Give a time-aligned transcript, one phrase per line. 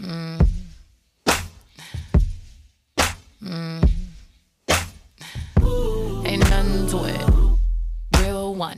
[0.00, 0.46] Mm.
[3.42, 3.90] Mm.
[6.26, 8.20] Ain't nothing to it.
[8.20, 8.76] Real one.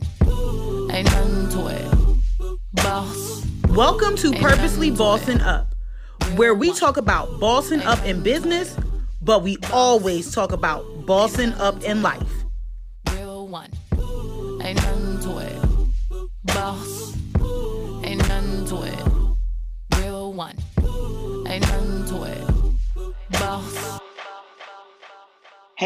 [0.93, 2.59] Ain't nothing to it.
[2.75, 3.45] Boss.
[3.71, 5.75] Welcome to Purposely Bossing Up,
[6.37, 8.77] where we talk about bossing up in business,
[9.21, 12.28] but we always talk about bossing up in life.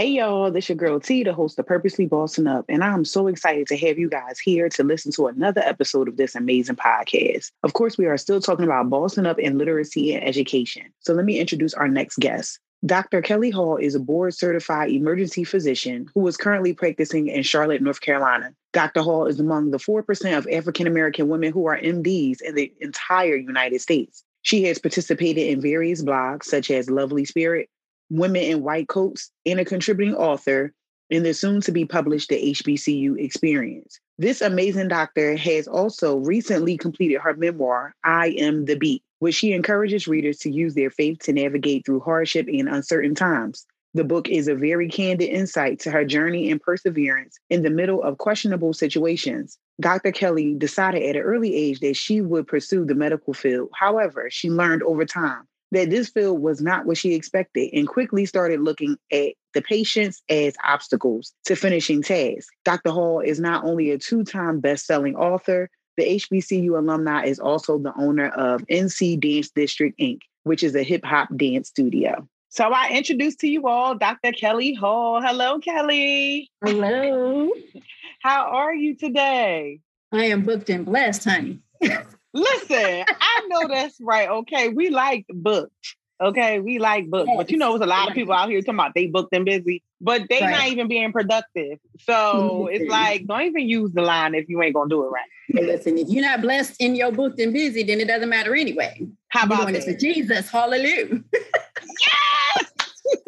[0.02, 3.28] Hey y'all, this your girl T, the host of Purposely Bossing Up, and I'm so
[3.28, 7.52] excited to have you guys here to listen to another episode of this amazing podcast.
[7.62, 10.92] Of course, we are still talking about bossing up in literacy and education.
[10.98, 12.58] So let me introduce our next guest.
[12.84, 13.22] Dr.
[13.22, 18.00] Kelly Hall is a board certified emergency physician who is currently practicing in Charlotte, North
[18.00, 18.52] Carolina.
[18.72, 19.02] Dr.
[19.02, 23.36] Hall is among the 4% of African American women who are MDs in the entire
[23.36, 24.24] United States.
[24.42, 27.68] She has participated in various blogs such as Lovely Spirit,
[28.12, 30.74] Women in White Coats, and a contributing author
[31.08, 33.98] in the soon to be published The HBCU Experience.
[34.18, 39.54] This amazing doctor has also recently completed her memoir, I Am the Beat, which she
[39.54, 43.66] encourages readers to use their faith to navigate through hardship and uncertain times.
[43.94, 48.02] The book is a very candid insight to her journey and perseverance in the middle
[48.02, 49.58] of questionable situations.
[49.80, 50.12] Dr.
[50.12, 53.70] Kelly decided at an early age that she would pursue the medical field.
[53.74, 58.24] However, she learned over time that this field was not what she expected and quickly
[58.26, 62.48] started looking at the patients as obstacles to finishing tasks.
[62.64, 62.90] Dr.
[62.90, 67.78] Hall is not only a two time best selling author, the HBCU alumni is also
[67.78, 72.28] the owner of NC Dance District Inc., which is a hip hop dance studio.
[72.48, 74.32] So I introduce to you all Dr.
[74.32, 75.22] Kelly Hall.
[75.22, 76.50] Hello, Kelly.
[76.62, 77.50] Hello.
[78.22, 79.80] How are you today?
[80.12, 81.60] I am booked and blessed, honey.
[82.34, 84.28] Listen, I know that's right.
[84.28, 85.96] Okay, we like booked.
[86.20, 88.74] Okay, we like booked, but you know, there's a lot of people out here talking
[88.74, 90.50] about they booked and busy, but they Right.
[90.50, 91.78] not even being productive.
[91.98, 95.28] So it's like, don't even use the line if you ain't gonna do it right.
[95.48, 98.54] Hey, listen, if you're not blessed in your booked and busy, then it doesn't matter
[98.54, 99.04] anyway.
[99.28, 100.00] How about this?
[100.00, 100.48] Jesus.
[100.48, 101.20] Hallelujah.
[101.34, 102.72] Yes!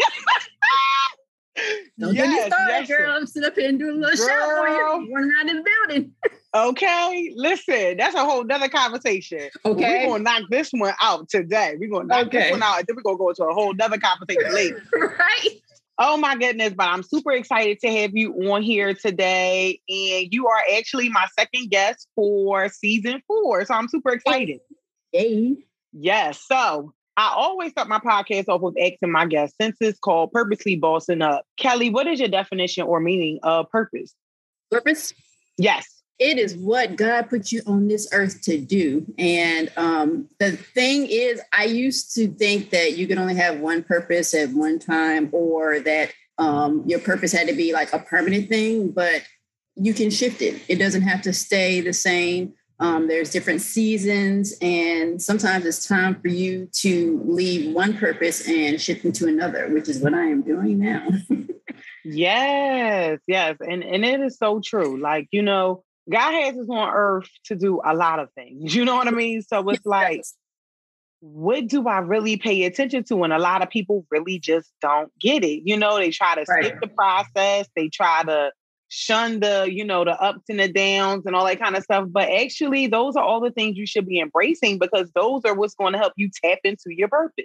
[1.99, 3.11] Don't get me Yes, started, yes, girl.
[3.11, 5.03] I'm sitting up here and doing a little shout for Girl.
[5.03, 5.15] you.
[5.15, 6.13] Running around in the building.
[6.55, 9.51] Okay, listen, that's a whole nother conversation.
[9.65, 10.07] Okay.
[10.07, 11.77] We're gonna knock this one out today.
[11.79, 13.99] We're gonna knock this one out, and then we're gonna go into a whole nother
[13.99, 14.83] conversation later.
[15.19, 15.49] right?
[15.99, 19.81] Oh my goodness, but I'm super excited to have you on here today.
[19.89, 23.65] And you are actually my second guest for season four.
[23.65, 24.59] So I'm super excited.
[25.13, 25.57] Yay.
[25.93, 26.41] Yes.
[26.49, 30.75] So I always start my podcast off with asking my guests, since it's called Purposely
[30.77, 31.45] Bossing Up.
[31.57, 34.15] Kelly, what is your definition or meaning of purpose?
[34.71, 35.15] Purpose.
[35.57, 36.03] Yes.
[36.19, 39.05] it is what God put you on this earth to do.
[39.19, 43.83] And um, the thing is, I used to think that you could only have one
[43.83, 48.49] purpose at one time, or that um, your purpose had to be like a permanent
[48.49, 49.23] thing, but
[49.77, 50.63] you can shift it.
[50.69, 52.55] It doesn't have to stay the same.
[52.81, 58.81] Um, there's different seasons, and sometimes it's time for you to leave one purpose and
[58.81, 61.07] shift into another, which is what I am doing now.
[62.05, 63.57] Yes, yes.
[63.61, 65.01] And and it is so true.
[65.01, 68.75] Like, you know, God has us on earth to do a lot of things.
[68.75, 69.43] You know what I mean?
[69.43, 70.23] So it's like,
[71.21, 73.23] what do I really pay attention to?
[73.25, 75.63] And a lot of people really just don't get it.
[75.65, 76.67] You know, they try to Right.
[76.67, 78.53] skip the process, they try to
[78.89, 82.07] shun the, you know, the ups and the downs and all that kind of stuff.
[82.11, 85.75] But actually, those are all the things you should be embracing because those are what's
[85.75, 87.45] going to help you tap into your purpose.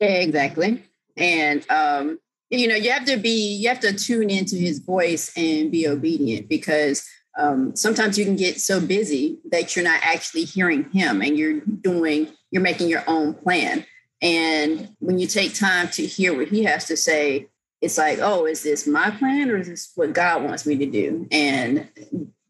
[0.00, 0.82] Exactly.
[1.16, 2.18] And um,
[2.50, 5.88] you know, you have to be you have to tune into his voice and be
[5.88, 7.06] obedient because
[7.38, 11.60] um, sometimes you can get so busy that you're not actually hearing him and you're
[11.60, 13.84] doing you're making your own plan.
[14.22, 17.48] And when you take time to hear what he has to say,
[17.80, 20.86] it's like, oh, is this my plan or is this what God wants me to
[20.86, 21.26] do?
[21.30, 21.88] And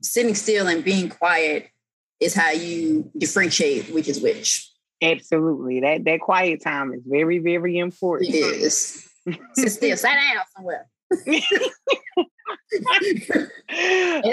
[0.03, 1.69] sitting still and being quiet
[2.21, 4.71] is how you differentiate which is which.
[5.03, 5.81] Absolutely.
[5.81, 8.35] That that quiet time is very, very important.
[8.35, 9.09] It is.
[9.55, 10.87] Sit still, sit down somewhere.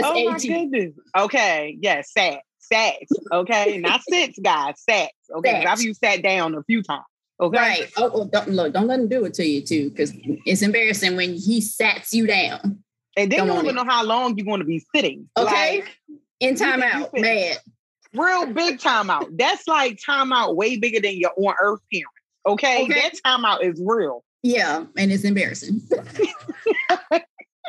[0.03, 0.93] oh my goodness.
[1.17, 1.77] Okay.
[1.81, 2.41] Yes, sat.
[2.59, 2.95] Sat.
[3.31, 3.79] Okay.
[3.79, 4.75] Not sits, guys.
[4.87, 5.09] Sat.
[5.35, 5.65] Okay.
[5.65, 7.03] I've used sat down a few times.
[7.43, 7.57] Okay.
[7.57, 7.91] Right.
[7.97, 8.71] Oh, oh, don't look.
[8.71, 10.13] Don't let him do it to you too, because
[10.45, 12.81] it's embarrassing when he sats you down.
[13.17, 15.29] And then you don't on even know how long you're going to be sitting.
[15.35, 15.81] Okay.
[15.81, 17.57] Like, In timeout, mad.
[18.13, 19.37] real big timeout.
[19.37, 22.09] That's like timeout way bigger than your on earth parents.
[22.45, 22.85] Okay.
[22.85, 22.93] Okay.
[22.93, 24.23] That timeout is real.
[24.41, 25.81] Yeah, and it's embarrassing.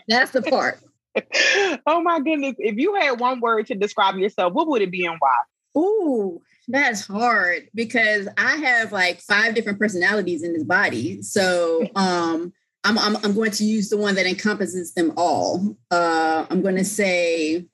[0.09, 0.79] That's the part.
[1.87, 2.55] oh my goodness.
[2.59, 5.35] If you had one word to describe yourself, what would it be and why?
[5.77, 11.23] Ooh, that's hard because I have like five different personalities in this body.
[11.23, 12.53] So um
[12.85, 15.75] I'm, I'm, I'm going to use the one that encompasses them all.
[15.91, 17.67] Uh, I'm going to say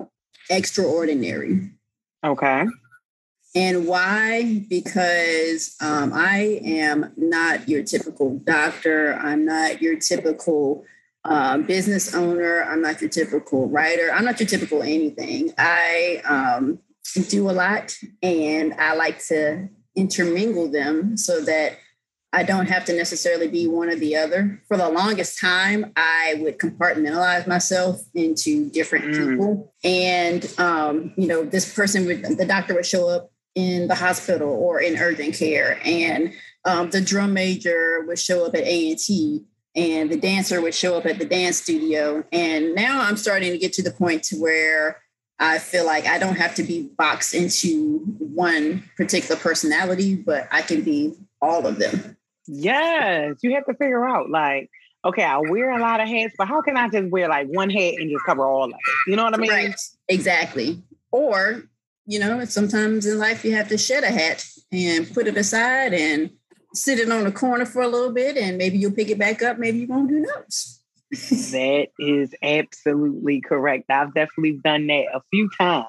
[0.49, 1.70] extraordinary.
[2.25, 2.64] Okay.
[3.56, 4.64] And why?
[4.69, 9.14] Because um, I am not your typical doctor.
[9.14, 10.85] I'm not your typical
[11.25, 12.62] uh, business owner.
[12.62, 14.12] I'm not your typical writer.
[14.12, 15.53] I'm not your typical anything.
[15.58, 16.79] I um,
[17.14, 21.78] do a lot and I like to intermingle them so that
[22.32, 24.62] I don't have to necessarily be one or the other.
[24.68, 29.30] For the longest time, I would compartmentalize myself into different mm.
[29.30, 29.74] people.
[29.82, 34.48] And, um, you know, this person would, the doctor would show up in the hospital
[34.48, 35.80] or in urgent care.
[35.84, 36.32] And
[36.64, 41.06] um, the drum major would show up at A&T and the dancer would show up
[41.06, 42.24] at the dance studio.
[42.30, 45.02] And now I'm starting to get to the point to where
[45.40, 50.60] I feel like I don't have to be boxed into one particular personality, but I
[50.60, 52.19] can be all of them.
[52.46, 54.70] Yes, you have to figure out like,
[55.04, 57.70] okay, I wear a lot of hats, but how can I just wear like one
[57.70, 58.76] hat and just cover all of it?
[59.06, 59.50] You know what I mean?
[59.50, 59.81] Right.
[60.08, 60.82] Exactly.
[61.10, 61.62] Or,
[62.04, 65.94] you know, sometimes in life you have to shed a hat and put it aside
[65.94, 66.31] and
[66.75, 69.43] sit it on the corner for a little bit and maybe you'll pick it back
[69.43, 70.80] up, maybe you won't do knows.
[71.10, 73.90] That is absolutely correct.
[73.90, 75.86] I've definitely done that a few times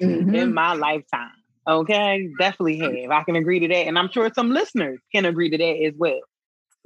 [0.00, 0.34] mm-hmm.
[0.34, 1.32] in my lifetime.
[1.68, 3.10] Okay, definitely have.
[3.10, 3.86] I can agree to that.
[3.86, 6.20] And I'm sure some listeners can agree to that as well.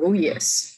[0.00, 0.76] Oh, yes.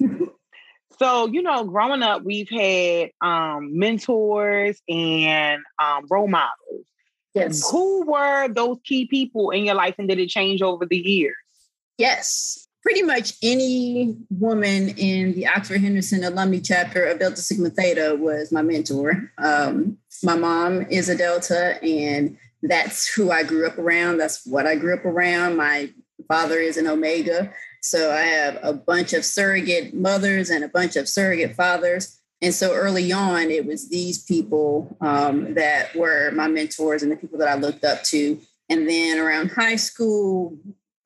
[0.99, 6.87] so, you know, growing up, we've had um, mentors and um, role models.
[7.35, 7.69] Yes.
[7.71, 11.37] Who were those key people in your life and did it change over the years?
[11.99, 12.66] Yes.
[12.87, 18.53] Pretty much any woman in the Oxford Henderson alumni chapter of Delta Sigma Theta was
[18.53, 19.33] my mentor.
[19.39, 24.19] Um, my mom is a Delta, and that's who I grew up around.
[24.19, 25.57] That's what I grew up around.
[25.57, 25.91] My
[26.29, 27.53] father is an Omega.
[27.83, 32.21] So I have a bunch of surrogate mothers and a bunch of surrogate fathers.
[32.41, 37.17] And so early on, it was these people um, that were my mentors and the
[37.17, 38.41] people that I looked up to.
[38.71, 40.57] And then around high school,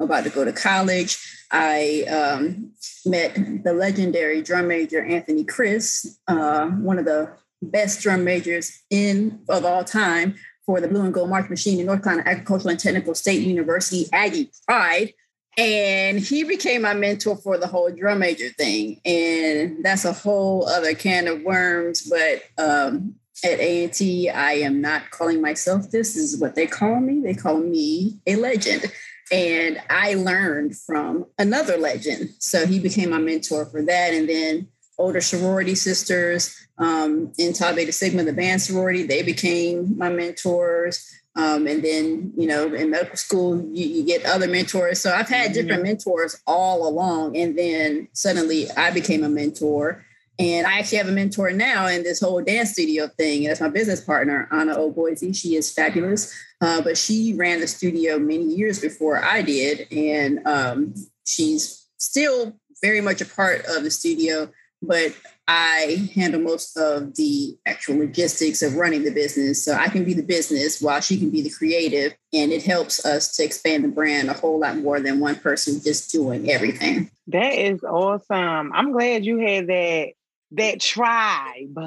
[0.04, 1.18] about to go to college,
[1.50, 2.72] I um,
[3.04, 7.32] met the legendary drum major Anthony Chris, uh, one of the
[7.62, 11.86] best drum majors in of all time, for the Blue and Gold March Machine in
[11.86, 15.12] North Carolina Agricultural and Technical State University, Aggie Pride.
[15.58, 19.00] And he became my mentor for the whole drum major thing.
[19.04, 22.08] And that's a whole other can of worms.
[22.08, 26.14] But um, at A&T, I am not calling myself this.
[26.14, 27.20] this is what they call me.
[27.20, 28.84] They call me a legend.
[29.30, 32.30] And I learned from another legend.
[32.38, 34.12] So he became my mentor for that.
[34.12, 34.68] And then
[34.98, 39.04] older sorority sisters um, in Tau Beta Sigma, the band sorority.
[39.04, 41.08] They became my mentors.
[41.36, 45.00] Um, and then, you know, in medical school, you, you get other mentors.
[45.00, 45.54] So I've had mm-hmm.
[45.54, 47.36] different mentors all along.
[47.36, 50.04] And then suddenly I became a mentor.
[50.40, 53.44] And I actually have a mentor now in this whole dance studio thing.
[53.44, 55.22] That's my business partner, Anna O'Boise.
[55.34, 56.34] She is fabulous.
[56.60, 59.86] Uh, but she ran the studio many years before I did.
[59.90, 64.50] And um, she's still very much a part of the studio
[64.82, 65.14] but
[65.46, 69.64] I handle most of the actual logistics of running the business.
[69.64, 72.14] So I can be the business while she can be the creative.
[72.32, 75.80] And it helps us to expand the brand a whole lot more than one person
[75.82, 77.10] just doing everything.
[77.26, 78.72] That is awesome.
[78.72, 80.12] I'm glad you had that
[80.52, 81.78] that tribe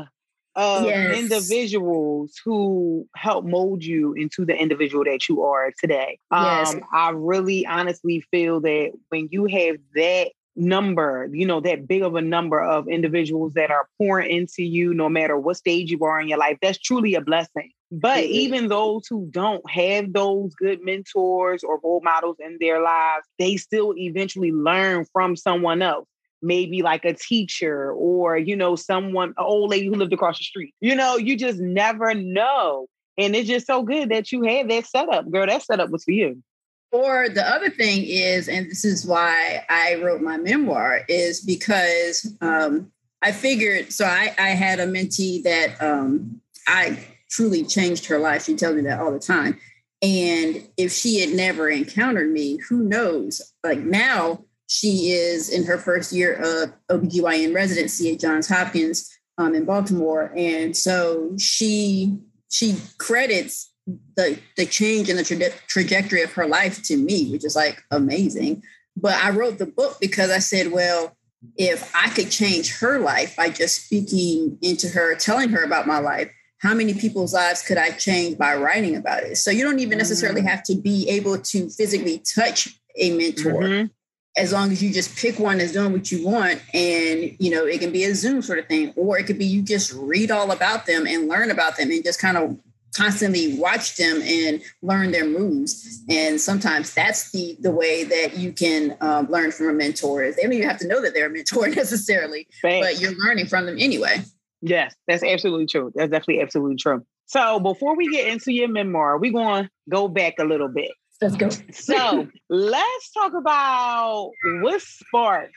[0.55, 1.17] of yes.
[1.17, 6.19] individuals who help mold you into the individual that you are today.
[6.31, 6.73] Yes.
[6.73, 12.03] Um, I really honestly feel that when you have that number, you know, that big
[12.03, 16.03] of a number of individuals that are pouring into you, no matter what stage you
[16.03, 17.71] are in your life, that's truly a blessing.
[17.91, 18.33] But mm-hmm.
[18.33, 23.57] even those who don't have those good mentors or role models in their lives, they
[23.57, 26.07] still eventually learn from someone else.
[26.43, 30.43] Maybe like a teacher or, you know, someone, an old lady who lived across the
[30.43, 30.75] street.
[30.81, 32.87] You know, you just never know.
[33.17, 35.31] And it's just so good that you had that setup.
[35.31, 36.43] Girl, that setup was for you.
[36.91, 42.35] Or the other thing is, and this is why I wrote my memoir, is because
[42.41, 42.91] um,
[43.23, 43.91] I figured.
[43.91, 48.45] So I, I had a mentee that um, I truly changed her life.
[48.45, 49.57] She tells me that all the time.
[50.03, 53.41] And if she had never encountered me, who knows?
[53.63, 59.53] Like now, she is in her first year of OBGYN residency at Johns Hopkins um,
[59.55, 60.31] in Baltimore.
[60.35, 62.17] And so she
[62.49, 63.71] she credits
[64.15, 67.83] the the change in the tra- trajectory of her life to me, which is like
[67.91, 68.63] amazing.
[68.95, 71.15] But I wrote the book because I said, well,
[71.57, 75.99] if I could change her life by just speaking into her, telling her about my
[75.99, 79.37] life, how many people's lives could I change by writing about it?
[79.37, 80.47] So you don't even necessarily Mm-hmm.
[80.47, 83.63] have to be able to physically touch a mentor.
[83.63, 83.89] Mhm.
[84.35, 87.65] As long as you just pick one that's doing what you want, and you know
[87.65, 90.31] it can be a Zoom sort of thing, or it could be you just read
[90.31, 92.57] all about them and learn about them, and just kind of
[92.95, 96.03] constantly watch them and learn their moves.
[96.09, 100.23] And sometimes that's the the way that you can um, learn from a mentor.
[100.23, 102.87] Is they don't even have to know that they're a mentor necessarily, Facts.
[102.87, 104.23] but you're learning from them anyway.
[104.61, 105.91] Yes, that's absolutely true.
[105.93, 107.05] That's definitely absolutely true.
[107.25, 110.91] So before we get into your memoir, we're going to go back a little bit.
[111.23, 111.49] Let's go.
[111.71, 115.53] So let's talk about what sparked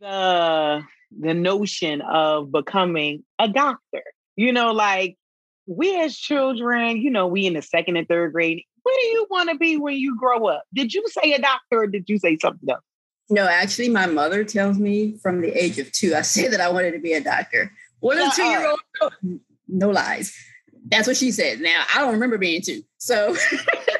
[0.00, 0.82] the
[1.16, 4.02] the notion of becoming a doctor.
[4.34, 5.16] You know, like
[5.66, 8.64] we as children, you know, we in the second and third grade.
[8.82, 10.64] What do you want to be when you grow up?
[10.74, 12.80] Did you say a doctor or did you say something else?
[13.28, 16.68] No, actually, my mother tells me from the age of two, I said that I
[16.68, 17.70] wanted to be a doctor.
[18.00, 19.40] What a uh, two year old?
[19.68, 20.34] No lies.
[20.86, 21.60] That's what she said.
[21.60, 22.82] Now, I don't remember being two.
[22.98, 23.36] So,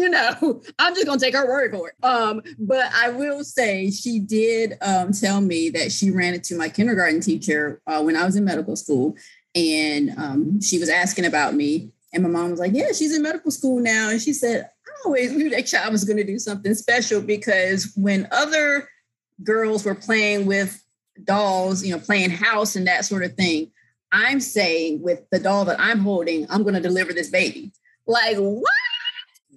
[0.00, 2.04] you know, I'm just to take her word for it.
[2.04, 6.68] Um, but I will say she did um, tell me that she ran into my
[6.68, 9.16] kindergarten teacher uh, when I was in medical school.
[9.54, 11.90] And um, she was asking about me.
[12.14, 14.08] And my mom was like, Yeah, she's in medical school now.
[14.08, 17.92] And she said, I always knew that child was going to do something special because
[17.94, 18.88] when other
[19.44, 20.82] girls were playing with
[21.24, 23.70] dolls, you know, playing house and that sort of thing,
[24.12, 27.72] I'm saying with the doll that I'm holding, I'm going to deliver this baby.
[28.06, 28.64] Like, what?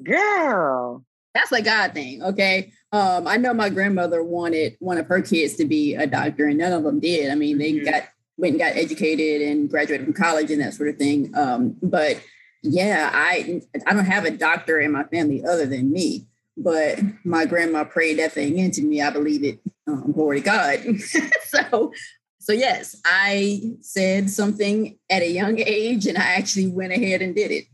[0.03, 1.03] Girl.
[1.33, 2.21] That's a God thing.
[2.21, 2.71] Okay.
[2.91, 6.59] Um, I know my grandmother wanted one of her kids to be a doctor, and
[6.59, 7.31] none of them did.
[7.31, 7.85] I mean, they Mhm.
[7.85, 8.03] got
[8.37, 11.31] went and got educated and graduated from college and that sort of thing.
[11.35, 12.19] Um, but
[12.61, 16.27] yeah, I I don't have a doctor in my family other than me.
[16.55, 19.01] But my grandma prayed that thing into me.
[19.01, 19.59] I believe it.
[19.87, 20.99] Um, glory to God.
[21.47, 21.91] so,
[22.37, 27.33] so yes, I said something at a young age, and I actually went ahead and
[27.33, 27.65] did it.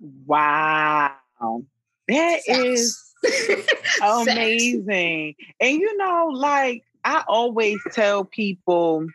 [0.00, 1.12] Wow.
[2.08, 3.14] That is
[4.02, 5.34] amazing.
[5.60, 9.06] And you know, like I always tell people,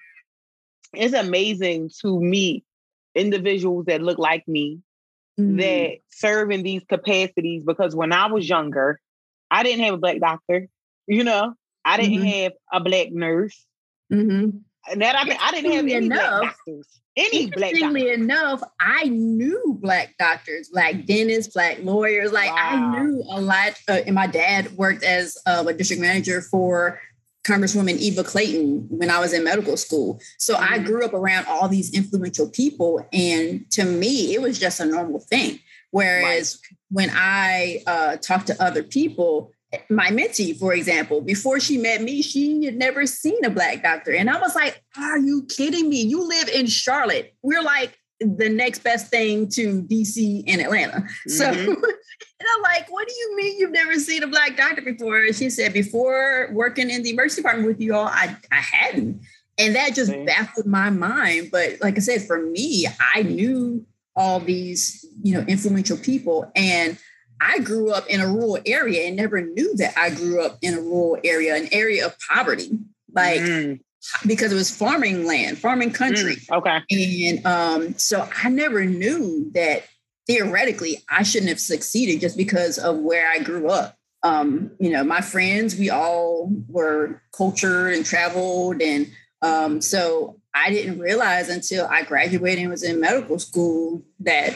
[0.93, 2.63] it's amazing to meet
[3.15, 4.79] individuals that look like me
[5.39, 5.57] Mm.
[5.57, 9.00] that serve in these capacities because when I was younger,
[9.50, 10.67] I didn't have a black doctor,
[11.07, 11.53] you know,
[11.86, 12.43] I didn't Mhm.
[12.43, 13.65] have a black nurse.
[14.12, 14.62] Mhm.
[14.89, 16.88] And that I mean, I didn't have any Interestingly black enough- doctors.
[17.17, 17.81] Any black doctors.
[17.81, 22.31] Interestingly enough, I knew black doctors, black dentists, black lawyers.
[22.31, 22.55] Like Wow.
[22.57, 23.73] I knew a lot.
[23.88, 27.00] Uh, and my dad worked as uh, a district manager for
[27.43, 30.21] Congresswoman Eva Clayton when I was in medical school.
[30.38, 30.85] So I Mhm.
[30.85, 35.19] grew up around all these influential people, and to me, it was just a normal
[35.19, 35.59] thing.
[35.89, 36.59] Whereas
[36.89, 39.51] when I uh, talked to other people,
[39.89, 44.11] my mentee, for example, before she met me, she had never seen a black doctor.
[44.11, 46.01] And I was like, Are you kidding me?
[46.01, 47.33] You live in Charlotte.
[47.41, 51.07] We're like the next best thing to DC and Atlanta.
[51.27, 51.67] So, Mhm.
[51.67, 55.19] and I'm like, What do you mean you've never seen a black doctor before?
[55.19, 59.21] And she said, Before working in the emergency department with you all, I, I hadn't.
[59.57, 61.49] And that just baffled my mind.
[61.51, 63.85] But like I said, for me, I knew
[64.15, 66.51] all these, you know, influential people.
[66.55, 66.97] And
[67.43, 70.75] I grew up in a rural area and never knew that I grew up in
[70.75, 72.69] a rural area, an area of poverty,
[73.13, 73.79] like Mm,
[74.27, 76.36] because it was farming land, farming country.
[76.36, 76.79] mm, okay.
[76.91, 79.83] And um, so I never knew that
[80.27, 83.98] theoretically I shouldn't have succeeded just because of where I grew up.
[84.24, 88.81] Um, you know, my friends, we all were cultured and traveled.
[88.81, 89.07] And
[89.41, 94.53] um, so I didn't realize until I graduated and was in medical school that,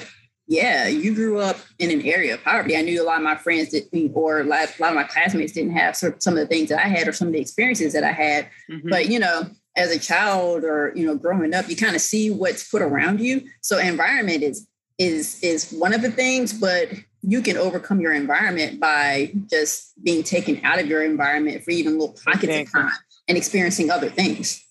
[0.48, 2.78] yeah, you grew up in an area of poverty.
[2.78, 5.72] I knew a lot of my friends didn't, or a lot, of my classmates didn't
[5.76, 8.12] have some of the things that I had or some of the experiences that I
[8.12, 8.90] had Mhm.
[8.90, 12.30] but you know as a child or you know growing up you kind of see
[12.32, 14.68] what's put around you so environment is
[15.00, 16.90] is is one of the things but
[17.22, 21.94] you can overcome your environment by just being taken out of your environment for even
[22.00, 22.82] little pockets Exactly.
[22.82, 22.98] of time
[23.28, 24.64] and experiencing other things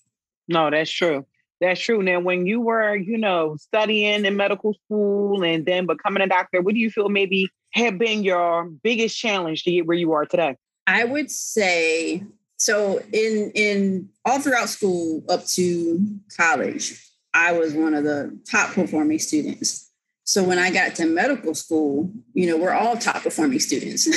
[0.47, 1.25] No, that's true.
[1.61, 2.03] That's true.
[2.03, 6.61] Now, when you were, you know, studying in medical school and then becoming a doctor,
[6.61, 10.25] what do you feel maybe have been your biggest challenge to get where you are
[10.25, 10.57] today?
[10.87, 12.23] I would say
[12.57, 15.99] so in in all throughout school up to
[16.35, 17.01] college,
[17.33, 19.91] I was one of the top performing students.
[20.23, 24.07] So when I got to medical school, you know, we're all top performing students.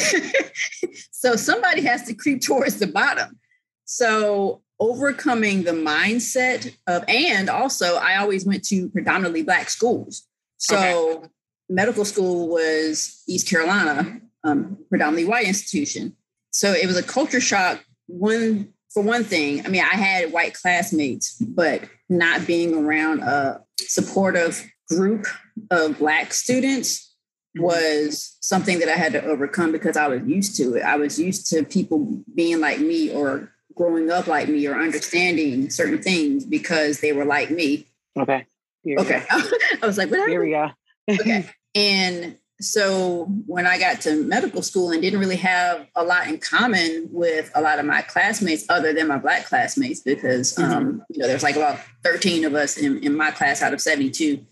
[1.11, 3.39] so somebody has to creep towards the bottom.
[3.85, 10.27] So overcoming the mindset of and also I always went to predominantly black schools.
[10.59, 11.29] So
[11.69, 16.17] medical school was East Carolina, um, predominantly white institution.
[16.51, 17.85] So it was a culture shock.
[18.07, 23.63] One for one thing, I mean, I had white classmates, but not being around a
[23.79, 25.27] supportive group
[25.71, 27.15] of Black students
[27.57, 27.65] mm-hmm.
[27.65, 30.83] was something that I had to overcome because I was used to it.
[30.83, 35.71] I was used to people being like me or growing up like me or understanding
[35.71, 37.87] certain things because they were like me.
[38.19, 38.45] Okay.
[38.87, 39.23] Okay.
[39.31, 40.29] I was like, what?
[40.29, 40.71] Here we go.
[41.09, 41.49] okay.
[41.75, 46.39] And so when I got to medical school and didn't really have a lot in
[46.39, 50.73] common with a lot of my classmates other than my black classmates, because mm-hmm.
[50.73, 53.81] um, you know, there's like about 13 of us in, in my class out of
[53.81, 54.45] 72,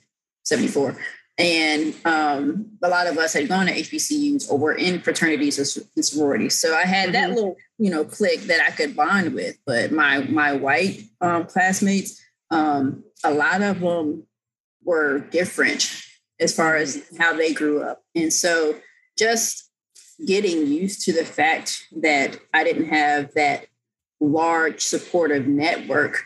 [0.44, 0.96] 74.
[1.38, 6.04] And um, a lot of us had gone to HBCUs or were in fraternities and
[6.04, 6.58] sororities.
[6.58, 7.12] So I had mm-hmm.
[7.12, 9.58] that little, you know, clique that I could bond with.
[9.66, 14.26] But my my white um, classmates, um, a lot of them
[14.82, 15.90] were different
[16.40, 18.02] as far as how they grew up.
[18.14, 18.76] And so
[19.18, 19.70] just
[20.24, 23.66] getting used to the fact that I didn't have that
[24.20, 26.24] large supportive network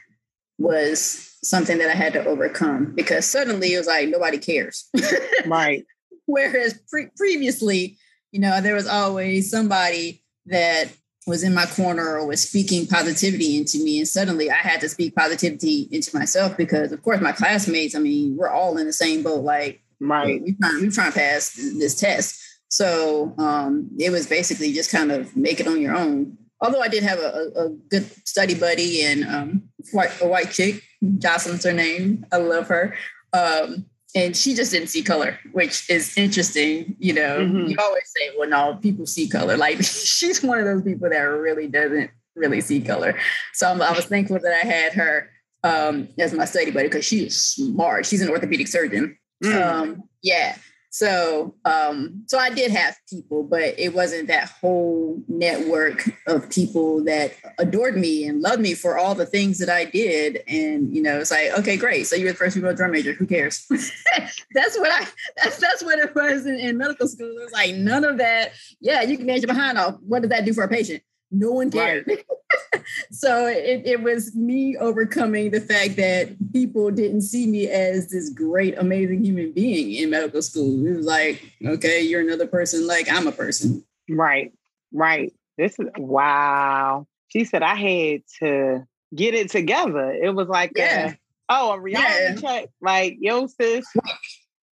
[0.60, 4.88] was something that I had to overcome because suddenly it was like nobody cares.
[5.46, 5.84] right.
[6.26, 7.98] Whereas pre- previously,
[8.30, 10.88] you know, there was always somebody that
[11.26, 13.98] was in my corner or was speaking positivity into me.
[13.98, 17.98] And suddenly I had to speak positivity into myself because, of course, my classmates, I
[17.98, 19.42] mean, we're all in the same boat.
[19.42, 20.42] Like, right.
[20.42, 22.40] We're trying, we're trying to pass this test.
[22.68, 26.36] So um, it was basically just kind of make it on your own.
[26.60, 29.62] Although I did have a, a good study buddy and um,
[29.92, 30.82] white, a white chick,
[31.18, 32.26] Jocelyn's her name.
[32.32, 32.94] I love her.
[33.32, 36.96] Um, and she just didn't see color, which is interesting.
[36.98, 37.68] You know, mm-hmm.
[37.68, 39.56] you always say, well, no, people see color.
[39.56, 43.16] Like she's one of those people that really doesn't really see color.
[43.54, 45.30] So I was thankful that I had her
[45.62, 48.06] um, as my study buddy because she is smart.
[48.06, 49.16] She's an orthopedic surgeon.
[49.44, 49.62] Mm.
[49.62, 50.56] Um, yeah.
[50.92, 57.04] So, um, so I did have people, but it wasn't that whole network of people
[57.04, 60.42] that adored me and loved me for all the things that I did.
[60.48, 62.08] And you know, it's like, okay, great.
[62.08, 63.12] So you're the first female drum major.
[63.12, 63.66] Who cares?
[63.70, 65.06] that's what I.
[65.36, 67.36] That's that's what it was in, in, medical school.
[67.38, 68.52] It was like none of that.
[68.80, 69.96] Yeah, you can manage your behind off.
[70.00, 71.02] What does that do for a patient?
[71.30, 72.06] No one cared.
[72.06, 72.24] Right.
[73.10, 78.30] so it, it was me overcoming the fact that people didn't see me as this
[78.30, 80.86] great, amazing human being in medical school.
[80.86, 83.84] It was like, okay, you're another person like I'm a person.
[84.08, 84.52] Right,
[84.92, 85.32] right.
[85.56, 87.06] This is wow.
[87.28, 90.12] She said I had to get it together.
[90.12, 91.10] It was like, yeah.
[91.10, 91.16] A,
[91.48, 92.34] oh, a reality yeah.
[92.36, 92.68] check.
[92.80, 93.86] Like, yo, sis.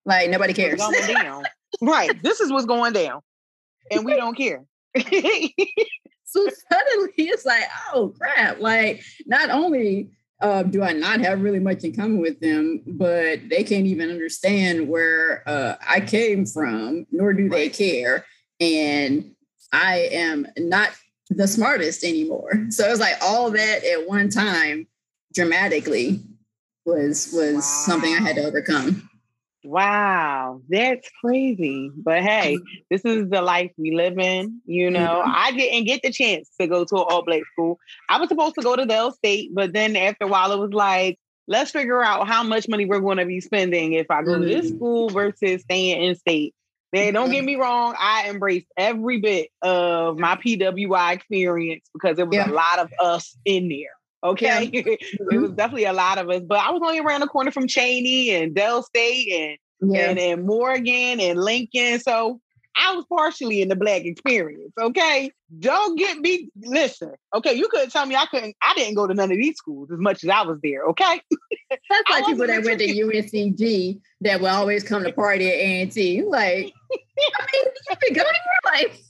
[0.05, 0.81] Like nobody cares.
[1.83, 2.23] right.
[2.23, 3.21] This is what's going down.
[3.91, 4.65] And we don't care.
[6.29, 8.61] so suddenly it's like, oh crap!
[8.61, 10.11] Like not only
[10.41, 14.11] uh, do I not have really much in common with them, but they can't even
[14.11, 18.25] understand where uh, I came from, nor do they care.
[18.61, 19.33] And
[19.73, 20.91] I am not
[21.31, 22.67] the smartest anymore.
[22.71, 24.87] So it's like all that at one time
[25.35, 26.21] dramatically
[26.85, 27.61] was was wow.
[27.61, 29.08] something I had to overcome.
[29.69, 31.91] Wow, that's crazy.
[31.95, 32.59] But hey,
[32.91, 34.63] this is the life we live in.
[34.65, 35.31] You know, mm-hmm.
[35.35, 37.79] I didn't get the chance to go to an all black school.
[38.09, 40.73] I was supposed to go to Del State, but then after a while, it was
[40.73, 44.33] like, let's figure out how much money we're going to be spending if I go
[44.33, 44.43] mm-hmm.
[44.43, 44.77] to this mm-hmm.
[44.77, 46.55] school versus staying in state.
[46.95, 47.47] Man, don't get mm-hmm.
[47.47, 47.95] me wrong.
[47.99, 52.51] I embraced every bit of my PWI experience because there was yeah.
[52.51, 53.98] a lot of us in there.
[54.25, 54.71] Okay.
[54.73, 54.83] Yeah.
[54.83, 55.29] Mm-hmm.
[55.31, 57.67] it was definitely a lot of us, but I was only around the corner from
[57.67, 60.11] Cheyney and Del State and, yeah.
[60.11, 62.01] and, and Morgan and Lincoln.
[62.01, 62.41] So
[62.77, 64.73] I was partially in the black experience.
[64.81, 65.33] Okay.
[65.59, 67.13] Don't get me listen.
[67.35, 69.91] Okay, you couldn't tell me I couldn't I didn't go to none of these schools
[69.91, 70.85] as much as I was there.
[70.89, 71.21] Okay.
[71.71, 76.23] That's like people that went to UNCG that would always come to party at A&T.
[76.23, 79.01] Like, I mean, you've been going here life.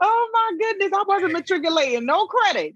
[0.00, 2.04] Oh my goodness, I wasn't matriculating.
[2.06, 2.74] No credit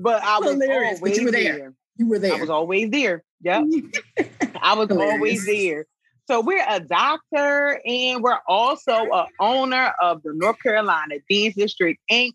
[0.00, 1.58] but I was Hilarious, always you were there.
[1.58, 1.74] there.
[1.96, 2.34] You were there.
[2.34, 3.24] I was always there.
[3.42, 3.64] Yep.
[4.60, 5.14] I was Hilarious.
[5.14, 5.86] always there.
[6.28, 12.00] So we're a doctor and we're also a owner of the North Carolina Dance District
[12.10, 12.32] Inc.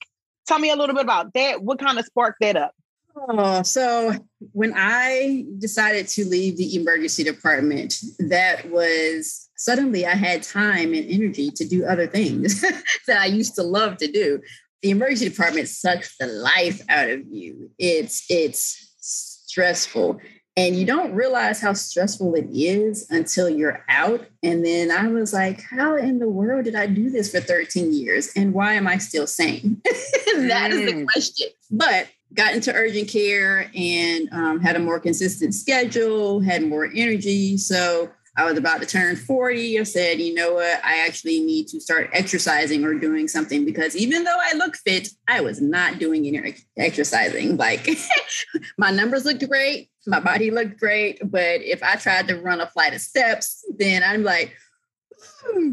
[0.48, 1.62] Tell me a little bit about that.
[1.62, 2.74] What kind of sparked that up?
[3.16, 4.14] Oh, so
[4.54, 11.06] when I decided to leave the emergency department, that was suddenly I had time and
[11.10, 12.62] energy to do other things
[13.08, 14.42] that I used to love to do
[14.82, 17.70] the emergency department sucks the life out of you.
[17.78, 20.20] It's it's stressful.
[20.58, 24.26] And you don't realize how stressful it is until you're out.
[24.44, 27.94] And then I was like, how in the world did I do this for 13
[27.94, 28.32] years?
[28.36, 29.82] And why am I still sane?
[29.86, 31.08] that is the mm.
[31.08, 31.48] question.
[31.72, 37.58] But got into urgent care and um, had a more consistent schedule, had more energy.
[37.58, 39.80] So I was about to turn 40.
[39.80, 40.80] I said, you know what?
[40.86, 45.10] I actually need to start exercising or doing something because even though I look fit,
[45.28, 47.58] I was not doing any exercising.
[47.58, 47.88] Like
[48.78, 52.68] my numbers looked great, my body looked great, but if I tried to run a
[52.68, 54.56] flight of steps, then I'm like,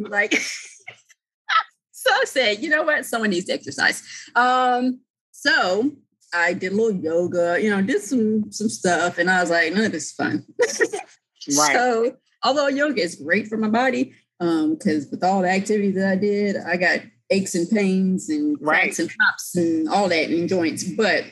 [0.00, 0.34] like.
[1.92, 3.06] so I said, you know what?
[3.06, 4.02] Someone needs to exercise.
[4.34, 5.92] Um, so
[6.34, 9.72] I did a little yoga, you know, did some some stuff, and I was like,
[9.72, 10.44] none of this is fun.
[10.60, 11.72] right.
[11.72, 16.10] So although yoga is great for my body, um, because with all the activities that
[16.10, 19.08] I did, I got aches and pains and cracks right.
[19.08, 21.24] and pops and all that in joints, but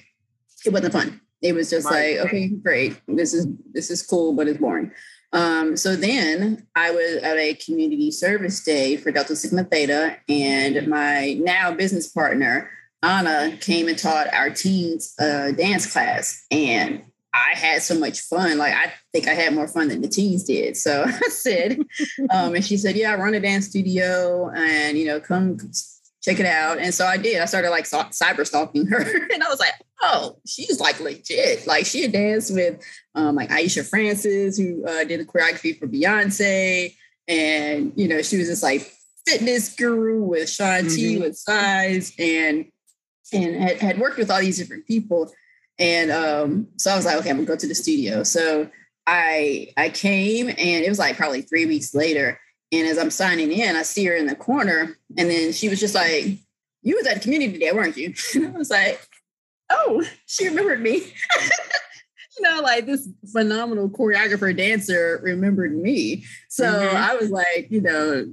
[0.64, 1.20] it wasn't fun.
[1.42, 2.18] It was just right.
[2.18, 3.00] like, okay, great.
[3.06, 4.90] This is this is cool, but it's boring.
[5.32, 10.86] Um, so then I was at a community service day for Delta Sigma Theta, and
[10.88, 12.70] my now business partner
[13.02, 17.02] Anna came and taught our teens uh, dance class, and
[17.36, 18.56] I had so much fun.
[18.56, 20.76] Like I think I had more fun than the teens did.
[20.76, 21.78] So I said,
[22.30, 25.58] um, and she said, "Yeah, I run a dance studio, and you know, come
[26.22, 27.42] check it out." And so I did.
[27.42, 29.00] I started like cyber stalking her,
[29.32, 31.66] and I was like, "Oh, she's like legit.
[31.66, 32.82] Like she had danced with
[33.14, 36.94] um, like Aisha Francis, who uh, did the choreography for Beyonce,
[37.28, 38.90] and you know, she was this like
[39.26, 40.94] fitness guru with Shaun mm-hmm.
[40.94, 42.66] T with size and
[43.32, 45.30] and had, had worked with all these different people.
[45.78, 48.22] And um, so I was like, okay, I'm gonna go to the studio.
[48.22, 48.70] So
[49.06, 52.40] I I came and it was like probably three weeks later.
[52.72, 55.78] And as I'm signing in, I see her in the corner, and then she was
[55.78, 56.38] just like,
[56.82, 59.00] "You was at the community day, weren't you?" And I was like,
[59.70, 60.94] "Oh, she remembered me."
[62.36, 66.24] you know, like this phenomenal choreographer dancer remembered me.
[66.48, 66.96] So mm-hmm.
[66.96, 68.26] I was like, you know,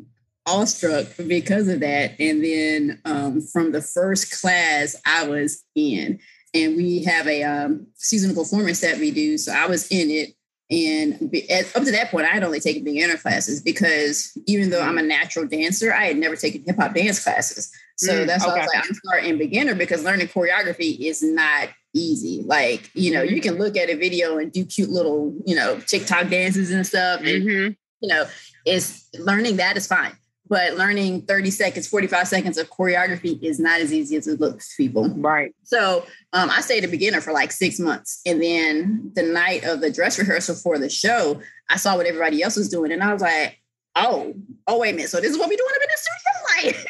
[0.46, 2.20] awestruck because of that.
[2.20, 6.20] And then um, from the first class I was in,
[6.54, 9.38] and we have a um, seasonal performance that we do.
[9.38, 10.36] So I was in it.
[10.72, 14.82] And at, up to that point, I had only taken beginner classes because even though
[14.82, 17.72] I'm a natural dancer, I had never taken hip hop dance classes.
[17.98, 18.54] So mm, that's why.
[18.54, 22.44] I was like, I'm starting beginner because learning choreography is not easy.
[22.46, 25.80] Like, you know, you can look at a video and do cute little, you know,
[25.80, 27.20] TikTok dances and stuff.
[27.20, 27.74] And, mm-hmm.
[28.02, 28.26] you know,
[28.66, 30.16] it's learning that is fine
[30.50, 34.76] but learning 30 seconds 45 seconds of choreography is not as easy as it looks
[34.76, 35.10] people.
[35.10, 35.56] Right.
[35.64, 39.82] So um, i stayed a beginner for like six months and then the night of
[39.82, 43.14] the dress rehearsal for the show i saw what everybody else was doing and i
[43.14, 43.60] was like
[43.96, 44.34] oh
[44.68, 46.20] oh wait a minute so this is what we're doing up in the studio?
[46.54, 46.88] Like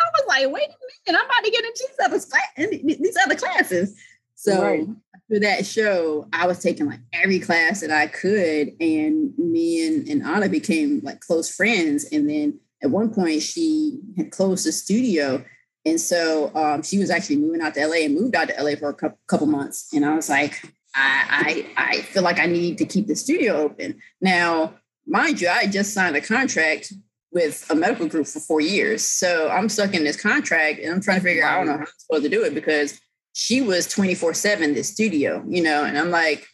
[0.00, 3.34] i was like wait a minute i'm about to get into these other, these other
[3.34, 3.96] classes.
[4.34, 4.86] So right.
[5.28, 10.08] After that show, I was taking like every class that I could, and me and,
[10.08, 12.04] and Anna became like close friends.
[12.04, 15.44] And then at one point, she had closed the studio,
[15.84, 18.76] and so um, she was actually moving out to LA and moved out to LA
[18.76, 19.88] for a couple months.
[19.92, 20.62] And I was like,
[20.94, 24.00] I, I I feel like I need to keep the studio open.
[24.22, 24.74] Now,
[25.06, 26.92] mind you, I just signed a contract
[27.32, 31.02] with a medical group for four years, so I'm stuck in this contract, and I'm
[31.02, 32.98] trying to figure out I don't know how I'm supposed to do it because
[33.38, 36.44] she was 24 7 the studio, you know, and I'm like,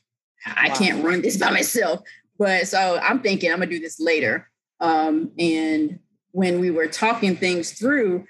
[0.45, 0.75] I wow.
[0.75, 2.03] can't run this by myself.
[2.39, 4.51] But so I'm thinking I'm gonna do this later.
[4.81, 5.99] Um, and
[6.33, 8.27] when we were talking things through,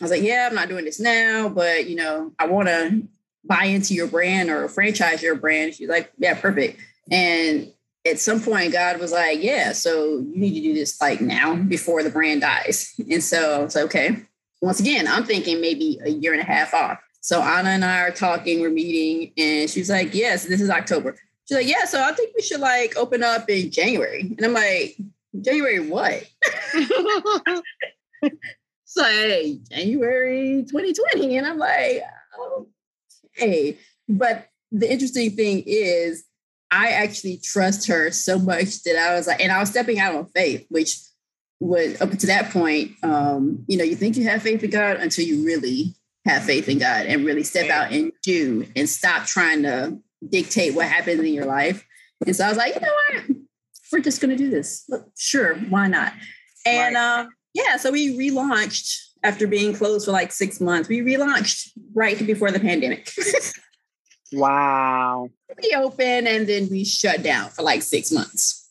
[0.00, 3.02] I was like, yeah, I'm not doing this now, but you know, I want to
[3.44, 5.74] buy into your brand or franchise your brand.
[5.74, 6.80] She's like, yeah, perfect.
[7.10, 7.72] And
[8.06, 11.56] at some point, God was like, yeah, so you need to do this like now
[11.56, 12.94] before the brand dies.
[13.10, 14.16] And so it's like, okay.
[14.62, 17.00] Once again, I'm thinking maybe a year and a half off.
[17.26, 21.16] So Anna and I are talking, we're meeting, and she's like, Yes, this is October.
[21.44, 24.20] She's like, Yeah, so I think we should like open up in January.
[24.20, 24.96] And I'm like,
[25.40, 26.24] January what?
[28.84, 29.02] so
[29.68, 31.36] January 2020.
[31.36, 32.04] And I'm like,
[33.36, 33.76] okay.
[34.08, 36.22] But the interesting thing is
[36.70, 40.14] I actually trust her so much that I was like, and I was stepping out
[40.14, 40.96] on faith, which
[41.58, 44.98] was up to that point, um, you know, you think you have faith in God
[44.98, 45.95] until you really
[46.26, 50.74] have faith in God and really step out and do and stop trying to dictate
[50.74, 51.86] what happens in your life.
[52.26, 53.36] And so I was like, you know what?
[53.92, 54.90] We're just going to do this.
[55.16, 56.12] Sure, why not?
[56.64, 57.20] And right.
[57.20, 60.88] uh, yeah, so we relaunched after being closed for like six months.
[60.88, 63.12] We relaunched right before the pandemic.
[64.32, 65.28] wow.
[65.62, 68.68] We opened and then we shut down for like six months.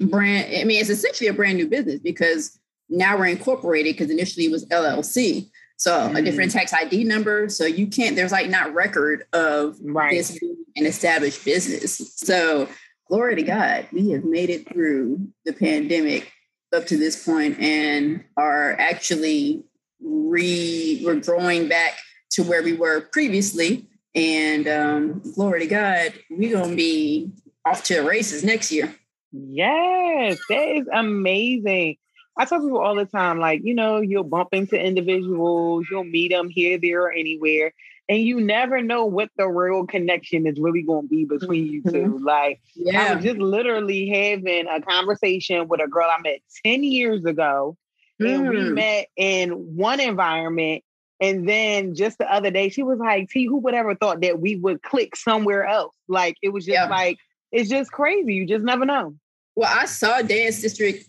[0.00, 4.46] Brand, I mean, it's essentially a brand new business because now we're incorporated because initially
[4.46, 5.49] it was LLC.
[5.80, 6.18] So mm.
[6.18, 7.48] a different tax ID number.
[7.48, 10.10] So you can't, there's like not record of right.
[10.10, 12.12] this being an established business.
[12.16, 12.68] So
[13.08, 16.30] glory to God, we have made it through the pandemic
[16.76, 19.64] up to this point and are actually
[20.02, 21.98] re we're growing back
[22.32, 23.86] to where we were previously.
[24.14, 27.32] And um, glory to God, we're gonna be
[27.64, 28.94] off to the races next year.
[29.32, 31.96] Yes, that is amazing.
[32.40, 36.30] I tell people all the time, like, you know, you'll bump into individuals, you'll meet
[36.30, 37.74] them here, there, or anywhere,
[38.08, 41.82] and you never know what the real connection is really going to be between you
[41.82, 42.24] 2 mm-hmm.
[42.24, 43.08] Like, yeah.
[43.10, 47.76] I was just literally having a conversation with a girl I met 10 years ago,
[48.18, 48.34] mm.
[48.34, 48.74] and we mm.
[48.74, 50.82] met in one environment.
[51.20, 54.40] And then just the other day, she was like, T, who would ever thought that
[54.40, 55.94] we would click somewhere else?
[56.08, 56.88] Like, it was just yeah.
[56.88, 57.18] like,
[57.52, 58.32] it's just crazy.
[58.32, 59.14] You just never know.
[59.54, 61.04] Well, I saw Dance District,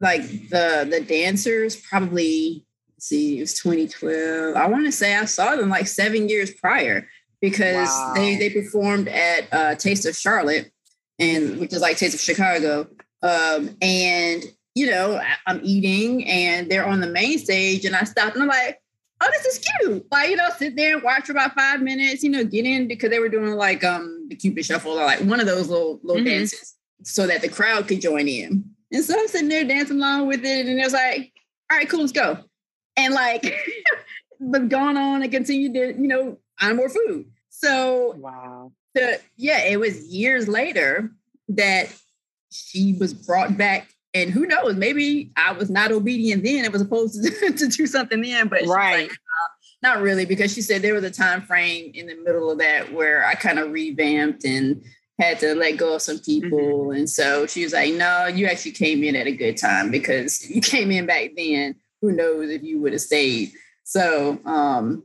[0.00, 2.64] like the the dancers, probably
[2.98, 4.56] see, it was 2012.
[4.56, 7.08] I want to say I saw them like seven years prior
[7.40, 8.12] because wow.
[8.14, 10.70] they they performed at uh, Taste of Charlotte,
[11.18, 12.88] and which is like Taste of Chicago.
[13.22, 18.04] Um, and you know, I, I'm eating, and they're on the main stage, and I
[18.04, 18.80] stopped, and I'm like,
[19.20, 20.06] oh, this is cute.
[20.10, 22.88] Like, you know, sit there and watch for about five minutes, you know, get in
[22.88, 26.00] because they were doing like um the Cupid Shuffle or like one of those little
[26.02, 26.32] little mm-hmm.
[26.38, 28.64] dances so that the crowd could join in.
[28.92, 31.32] And so I'm sitting there dancing along with it, and it was like,
[31.70, 32.38] all right, cool, let's go.
[32.96, 33.42] And like
[34.40, 37.26] they've gone on and continued to, you know, on more food.
[37.50, 38.72] So wow.
[38.94, 41.12] The yeah, it was years later
[41.48, 41.94] that
[42.50, 46.64] she was brought back and who knows, maybe I was not obedient then.
[46.64, 49.08] It was supposed to, to do something then, but right.
[49.08, 49.16] Like,
[49.82, 52.92] not really, because she said there was a time frame in the middle of that
[52.92, 54.82] where I kind of revamped and
[55.20, 56.58] had to let go of some people.
[56.58, 56.92] Mm-hmm.
[56.92, 60.48] And so she was like, No, you actually came in at a good time because
[60.54, 61.76] you came in back then.
[62.00, 63.52] Who knows if you would have stayed?
[63.84, 65.04] So um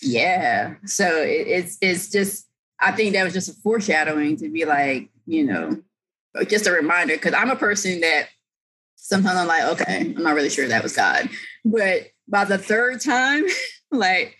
[0.00, 0.74] yeah.
[0.86, 2.48] So it, it's it's just
[2.80, 5.80] I think that was just a foreshadowing to be like, you know,
[6.48, 8.28] just a reminder because I'm a person that
[8.96, 11.28] sometimes I'm like, okay, I'm not really sure that was God.
[11.64, 13.44] But by the third time,
[13.92, 14.36] like,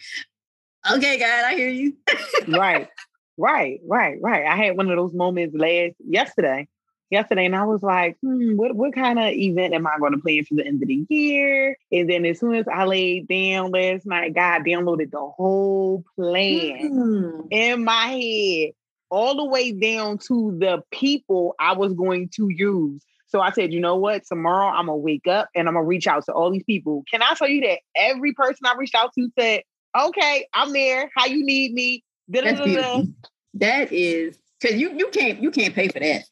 [0.90, 1.96] okay, God, I hear you.
[2.48, 2.88] right,
[3.36, 4.46] right, right, right.
[4.46, 6.68] I had one of those moments last yesterday.
[7.10, 10.18] Yesterday, and I was like, hmm, what, what kind of event am I going to
[10.18, 11.76] plan for the end of the year?
[11.92, 16.90] And then as soon as I laid down last night, God downloaded the whole plan
[16.90, 17.48] mm.
[17.50, 18.72] in my head,
[19.10, 23.72] all the way down to the people I was going to use so I said,
[23.72, 24.26] you know what?
[24.26, 27.02] Tomorrow I'm gonna wake up and I'm gonna reach out to all these people.
[27.10, 29.62] Can I tell you that every person I reached out to said,
[29.98, 31.10] "Okay, I'm there.
[31.16, 33.06] How you need me?" That's beautiful.
[33.54, 36.22] That is because you you can't you can't pay for that.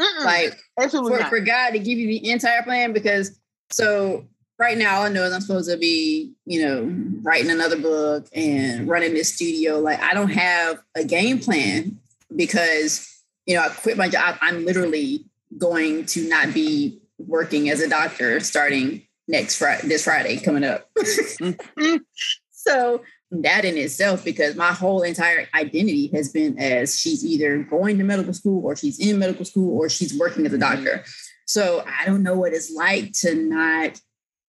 [0.00, 0.24] Mm-mm.
[0.24, 0.58] Like
[0.90, 3.38] for, for God to give you the entire plan because
[3.70, 4.26] so
[4.58, 6.90] right now all I know is I'm supposed to be, you know,
[7.22, 9.78] writing another book and running this studio.
[9.80, 11.98] Like I don't have a game plan
[12.34, 13.08] because
[13.46, 14.36] you know I quit my job.
[14.40, 15.26] I'm literally
[15.58, 20.90] going to not be working as a doctor starting next Friday, this Friday coming up.
[22.50, 23.02] so
[23.40, 28.04] that in itself, because my whole entire identity has been as she's either going to
[28.04, 30.84] medical school or she's in medical school or she's working as a mm-hmm.
[30.84, 31.04] doctor.
[31.46, 33.98] So I don't know what it's like to not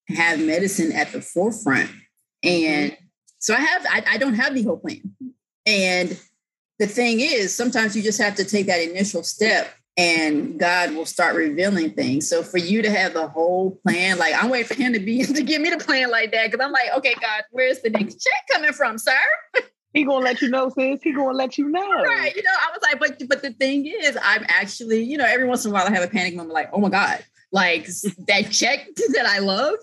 [0.10, 1.89] have medicine at the forefront.
[2.43, 3.06] And mm-hmm.
[3.39, 5.02] so I have, I, I don't have the whole plan.
[5.65, 6.19] And
[6.80, 11.06] the thing is, sometimes you just have to take that initial step and God will
[11.06, 12.27] start revealing things.
[12.27, 15.23] So for you to have the whole plan, like I'm waiting for him to be
[15.23, 16.51] to give me the plan like that.
[16.51, 19.12] Cause I'm like, okay, God, where's the next check coming from, sir?
[19.93, 21.01] He gonna let you know, sis.
[21.03, 22.03] He gonna let you know.
[22.03, 22.36] Right.
[22.36, 25.47] You know, I was like, but but the thing is, I'm actually, you know, every
[25.47, 27.86] once in a while I have a panic moment, like, oh my God, like
[28.27, 29.75] that check that I love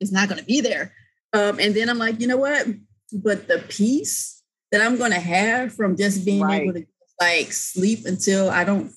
[0.00, 0.94] is not gonna be there.
[1.34, 2.66] Um, and then I'm like, you know what?
[3.12, 6.62] But the peace that I'm gonna have from just being right.
[6.62, 6.86] able to
[7.20, 8.90] like sleep until I don't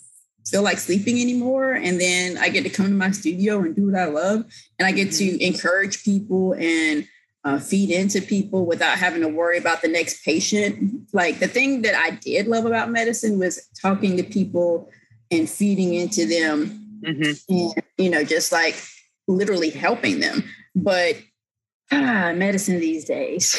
[0.48, 1.74] feel like sleeping anymore.
[1.74, 4.46] And then I get to come to my studio and do what I love.
[4.80, 5.38] And I get mm-hmm.
[5.38, 7.08] to encourage people and
[7.44, 11.08] uh, feed into people without having to worry about the next patient.
[11.14, 14.90] Like the thing that I did love about medicine was talking to people
[15.30, 17.54] and feeding into them mm-hmm.
[17.54, 18.76] and, you know, just like
[19.28, 20.44] literally helping them.
[20.76, 21.18] But
[21.92, 23.58] ah, medicine these days,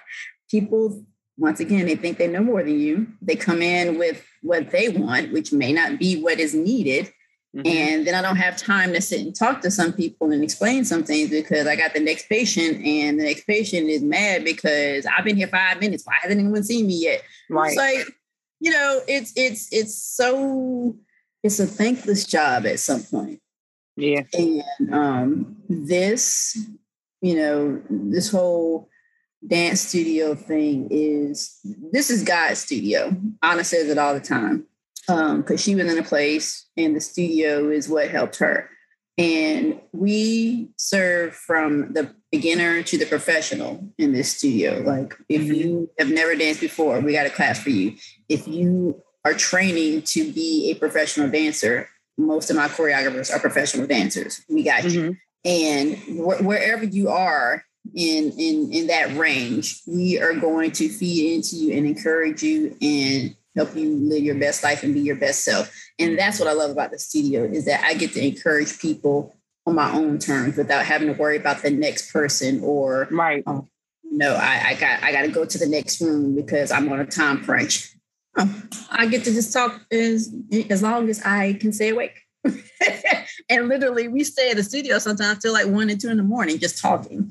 [0.50, 1.04] people
[1.38, 3.08] once again, they think they know more than you.
[3.20, 7.12] They come in with what they want, which may not be what is needed.
[7.56, 7.66] Mm-hmm.
[7.66, 10.84] And then I don't have time to sit and talk to some people and explain
[10.84, 15.06] some things because I got the next patient and the next patient is mad because
[15.06, 16.04] I've been here five minutes.
[16.06, 17.22] Why hasn't anyone seen me yet?
[17.50, 17.68] Right.
[17.68, 18.06] It's like,
[18.60, 20.96] you know, it's it's it's so
[21.42, 23.40] it's a thankless job at some point.
[23.96, 24.22] Yeah.
[24.32, 26.58] And um this,
[27.20, 28.88] you know, this whole
[29.46, 31.58] dance studio thing is
[31.92, 33.16] this is God's studio.
[33.42, 34.66] Anna says it all the time
[35.06, 38.68] because um, she was in a place and the studio is what helped her.
[39.18, 44.80] And we serve from the beginner to the professional in this studio.
[44.80, 45.52] Like, if mm-hmm.
[45.52, 47.96] you have never danced before, we got a class for you.
[48.30, 53.86] If you are training to be a professional dancer, most of my choreographers are professional
[53.86, 54.40] dancers.
[54.48, 55.10] We got mm-hmm.
[55.10, 55.16] you.
[55.44, 61.34] And wh- wherever you are in in in that range, we are going to feed
[61.34, 65.16] into you and encourage you and help you live your best life and be your
[65.16, 65.72] best self.
[65.98, 69.34] And that's what I love about the studio is that I get to encourage people
[69.66, 73.42] on my own terms without having to worry about the next person or right.
[73.46, 73.68] Um,
[74.04, 77.00] no, I, I got I got to go to the next room because I'm on
[77.00, 77.94] a time crunch.
[78.36, 80.34] Oh, I get to just talk as
[80.70, 82.18] as long as I can stay awake.
[83.48, 86.22] and literally, we stay at the studio sometimes till like one and two in the
[86.22, 87.30] morning, just talking.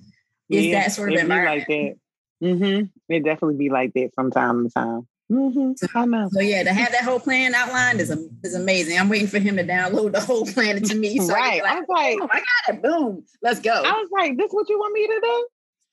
[0.51, 1.59] Is yeah, that sort of environment?
[1.59, 1.95] like that.
[2.43, 2.85] Mm-hmm.
[3.13, 5.07] It definitely be like that from time to time.
[5.31, 6.11] Mm-hmm.
[6.11, 6.29] Know.
[6.29, 8.09] So yeah, to have that whole plan outlined is
[8.43, 8.99] is amazing.
[8.99, 11.19] I'm waiting for him to download the whole plan to me.
[11.19, 11.61] So right.
[11.61, 12.83] I, like, I was like, oh, I got it.
[12.83, 13.23] Boom.
[13.41, 13.71] Let's go.
[13.71, 15.47] I was like, this what you want me to do?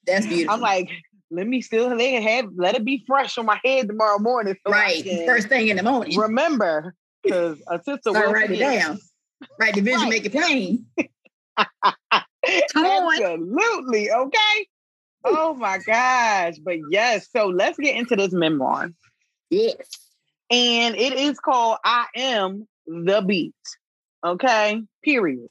[0.06, 0.54] That's beautiful.
[0.54, 0.90] I'm like,
[1.30, 4.56] let me still let it have let it be fresh on my head tomorrow morning.
[4.66, 5.04] So right.
[5.24, 6.18] First thing in the morning.
[6.18, 8.98] Remember, because a sister will write it down.
[9.60, 10.10] Write the vision, right.
[10.10, 10.86] make it plain.
[12.72, 14.10] Come Absolutely.
[14.10, 14.26] On.
[14.26, 14.66] Okay.
[15.24, 16.58] Oh my gosh.
[16.58, 18.90] But yes, so let's get into this memoir.
[19.50, 19.88] Yes.
[20.50, 23.54] And it is called I Am the Beat.
[24.24, 24.82] Okay.
[25.02, 25.48] Period.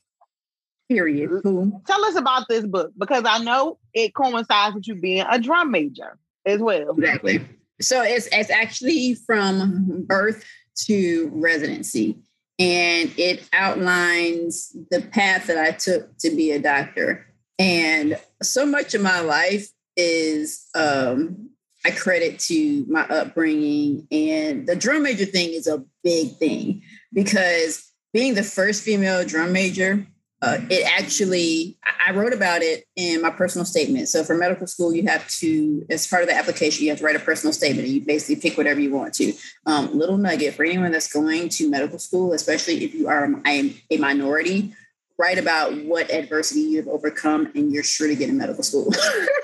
[0.90, 1.30] Period.
[1.44, 5.72] Tell us about this book because I know it coincides with you being a drum
[5.72, 6.92] major as well.
[6.92, 7.46] Exactly.
[7.82, 10.46] So it's it's actually from birth
[10.86, 12.18] to residency.
[12.60, 17.28] And it outlines the path that I took to be a doctor.
[17.60, 21.50] And so much of my life is um,
[21.86, 24.08] I credit to my upbringing.
[24.12, 26.82] And the drum major thing is a big thing
[27.14, 30.08] because being the first female drum major,
[30.42, 34.08] uh, it actually, I wrote about it in my personal statement.
[34.08, 37.06] So for medical school, you have to, as part of the application, you have to
[37.06, 39.34] write a personal statement and you basically pick whatever you want to.
[39.66, 43.98] Um, little nugget for anyone that's going to medical school, especially if you are a
[43.98, 44.74] minority,
[45.18, 48.92] write about what adversity you've overcome and you're sure to get in medical school.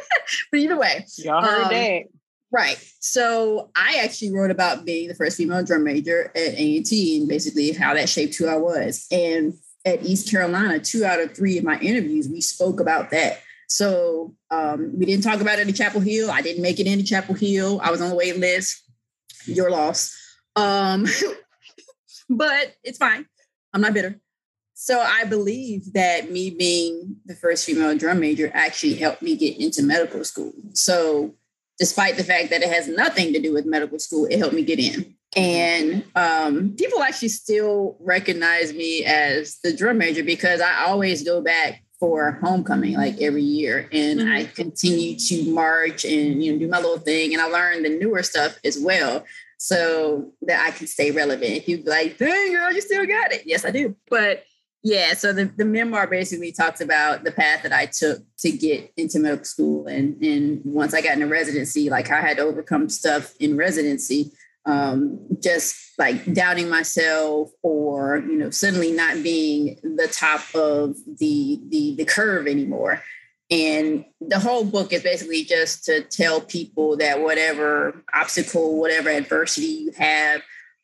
[0.51, 1.07] but either way.
[1.17, 2.03] Y'all heard um, that.
[2.51, 2.77] Right.
[2.99, 7.71] So I actually wrote about being the first female drum major at A&T and basically
[7.71, 9.07] how that shaped who I was.
[9.11, 13.41] And at East Carolina, two out of three of my interviews, we spoke about that.
[13.67, 16.29] So um, we didn't talk about it Chapel Hill.
[16.29, 17.79] I didn't make it into Chapel Hill.
[17.83, 18.81] I was on the wait list.
[19.45, 20.15] Your loss.
[20.55, 21.05] Um,
[22.29, 23.25] but it's fine.
[23.73, 24.19] I'm not bitter.
[24.73, 29.57] So I believe that me being the first female drum major actually helped me get
[29.57, 30.53] into medical school.
[30.73, 31.35] So
[31.79, 34.63] despite the fact that it has nothing to do with medical school, it helped me
[34.63, 35.15] get in.
[35.35, 41.41] And um, people actually still recognize me as the drum major because I always go
[41.41, 44.31] back for homecoming like every year and mm-hmm.
[44.31, 47.97] I continue to march and you know do my little thing and I learn the
[47.97, 49.23] newer stuff as well
[49.57, 51.51] so that I can stay relevant.
[51.51, 53.43] If you like, dang girl, you still got it.
[53.45, 53.95] Yes, I do.
[54.09, 54.43] But
[54.83, 58.91] yeah, so the, the memoir basically talks about the path that I took to get
[58.97, 59.87] into medical school.
[59.87, 64.33] And, and once I got into residency, like I had to overcome stuff in residency,
[64.65, 71.59] um, just like doubting myself or, you know, suddenly not being the top of the,
[71.69, 73.01] the, the curve anymore.
[73.51, 79.67] And the whole book is basically just to tell people that whatever obstacle, whatever adversity
[79.67, 80.41] you have,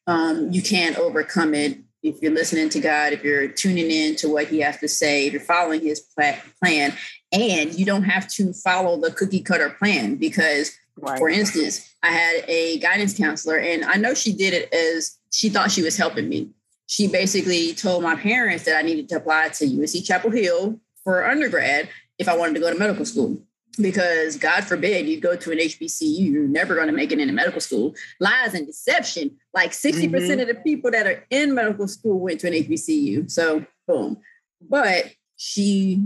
[0.07, 4.29] um, you can't overcome it if you're listening to God, if you're tuning in to
[4.29, 6.93] what He has to say, if you're following His plan,
[7.31, 11.17] and you don't have to follow the cookie cutter plan because, right.
[11.17, 15.49] for instance, I had a guidance counselor, and I know she did it as she
[15.49, 16.49] thought she was helping me.
[16.87, 21.25] She basically told my parents that I needed to apply to UNC Chapel Hill for
[21.29, 23.41] undergrad if I wanted to go to medical school
[23.79, 27.33] because God forbid you go to an HBCU, you're never going to make it into
[27.33, 27.95] medical school.
[28.19, 29.37] Lies and deception.
[29.53, 32.53] Like 60% mm hmm of the people that are in medical school went to an
[32.53, 33.31] HBCU.
[33.31, 34.17] So boom.
[34.61, 36.03] But she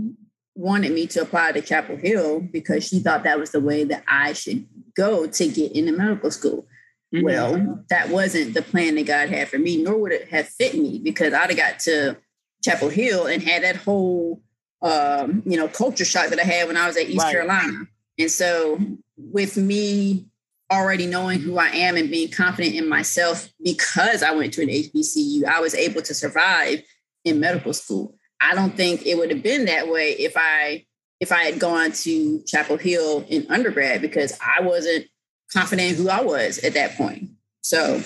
[0.54, 4.04] wanted me to apply to Chapel Hill because she thought that was the way that
[4.06, 6.66] I should go to get into medical school.
[7.14, 7.24] Mm-hmm.
[7.24, 10.74] Well, that wasn't the plan that God had for me, nor would it have fit
[10.74, 12.16] me because I'd have got to
[12.62, 14.42] Chapel Hill and had that whole
[14.84, 17.32] um, you know, culture shock that I had when I was at East right.
[17.32, 17.86] Carolina.
[18.18, 18.78] And so
[19.16, 20.26] with me
[20.70, 24.68] already knowing who I am and being confident in myself because I went to an
[24.68, 26.82] HBCU, I was able to survive
[27.24, 28.14] in medical school.
[28.44, 30.84] I don't think it would have been that way if I
[31.20, 35.06] if I had gone to Chapel Hill in undergrad because I wasn't
[35.52, 37.30] confident in who I was at that point.
[37.62, 38.02] So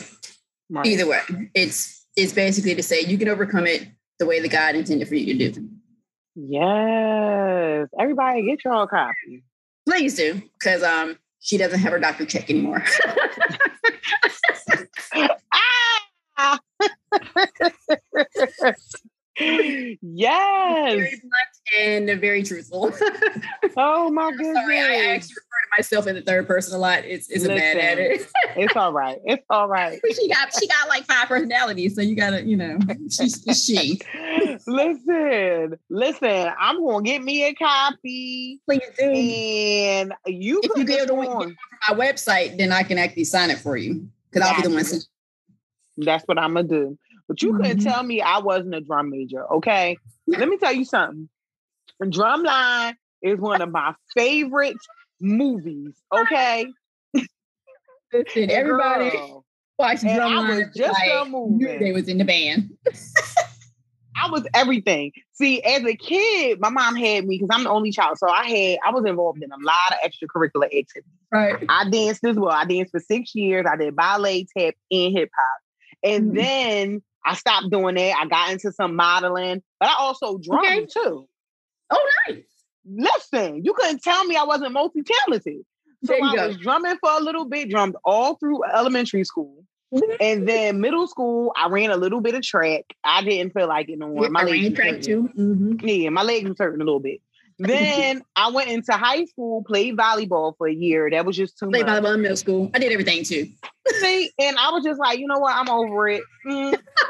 [0.70, 0.86] right.
[0.86, 1.20] either way,
[1.54, 5.16] it's it's basically to say you can overcome it the way that God intended for
[5.16, 5.68] you to do.
[6.36, 7.88] Yes.
[7.98, 9.42] Everybody get your own copy.
[9.88, 12.84] Please do, because um she doesn't have her doctor check anymore.
[16.38, 16.60] ah!
[20.00, 20.94] Yes.
[20.94, 22.92] Very blunt and very truthful.
[23.76, 24.54] oh my goodness.
[24.54, 27.04] Sorry, I actually refer to myself in the third person a lot.
[27.04, 28.26] It's it's a bad at it.
[28.56, 29.18] it's all right.
[29.24, 30.00] It's all right.
[30.14, 32.78] she got she got like five personalities, so you gotta, you know,
[33.10, 34.00] she's she.
[34.66, 38.60] listen, listen, I'm gonna get me a copy.
[38.66, 39.04] Please do.
[39.04, 41.56] And you if you be able to get from
[41.88, 44.08] my website, then I can actually sign it for you.
[44.30, 44.84] Because I'll be the one.
[45.98, 46.98] That's what I'm gonna do.
[47.28, 47.62] But you mm-hmm.
[47.62, 49.98] couldn't tell me I wasn't a drum major, okay?
[50.26, 51.28] Let me tell you something.
[52.02, 54.76] Drumline is one of my favorite
[55.20, 56.66] movies, okay?
[58.12, 59.44] Listen, everybody Girl,
[59.78, 60.74] watched Drumline.
[60.74, 61.78] just like, a movie.
[61.78, 62.70] They was in the band.
[64.20, 65.12] I was everything.
[65.32, 68.18] See, as a kid, my mom had me because I'm the only child.
[68.18, 71.04] So I had I was involved in a lot of extracurricular activities.
[71.30, 71.64] Right.
[71.68, 72.50] I danced as well.
[72.50, 73.66] I danced for six years.
[73.70, 75.60] I did ballet, tap, and hip hop.
[76.02, 76.36] And mm-hmm.
[76.36, 78.14] then I stopped doing that.
[78.18, 80.86] I got into some modeling, but I also drummed okay.
[80.86, 81.28] too.
[81.90, 82.42] Oh, nice.
[82.86, 85.58] Listen, you couldn't tell me I wasn't multi talented.
[86.04, 86.48] So I go.
[86.48, 89.64] was drumming for a little bit, drummed all through elementary school.
[89.94, 90.16] Mm-hmm.
[90.20, 92.84] and then middle school, I ran a little bit of track.
[93.04, 94.28] I didn't feel like it no more.
[94.28, 95.30] My I legs track too.
[95.34, 95.88] Mm-hmm.
[95.88, 97.20] Yeah, my legs were hurting a little bit.
[97.60, 101.10] Then I went into high school, played volleyball for a year.
[101.10, 101.72] That was just too much.
[101.72, 102.02] played much.
[102.04, 102.70] volleyball in middle school.
[102.72, 103.48] I did everything too.
[104.00, 105.56] See, and I was just like, you know what?
[105.56, 106.22] I'm over it.
[106.46, 106.78] Mm,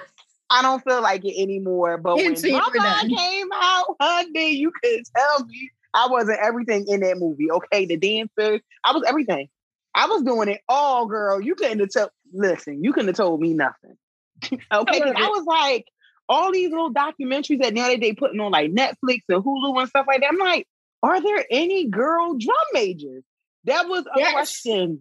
[0.50, 1.98] I don't feel like it anymore.
[1.98, 7.18] But when my came out, honey, you could tell me I wasn't everything in that
[7.18, 7.50] movie.
[7.50, 9.48] Okay, the dancers, I was everything.
[9.94, 11.40] I was doing it all, girl.
[11.40, 12.10] You couldn't have told.
[12.32, 13.96] Listen, you couldn't have told me nothing.
[14.52, 15.86] okay, I, I was like,
[16.28, 19.88] all these little documentaries that now that they putting on like Netflix and Hulu and
[19.88, 20.30] stuff like that.
[20.30, 20.66] I'm like,
[21.02, 23.24] are there any girl drum majors?
[23.64, 24.32] That was a yes.
[24.32, 25.00] question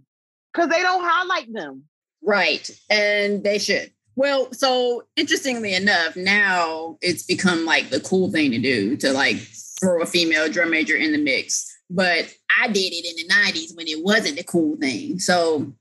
[0.54, 1.84] because they don't highlight them.
[2.24, 3.92] Right, and they should.
[4.18, 9.38] Well, so interestingly enough, now it's become like the cool thing to do to like
[9.80, 11.72] throw a female drum major in the mix.
[11.92, 15.20] But I did it in the 90s when it wasn't the cool thing.
[15.20, 15.72] So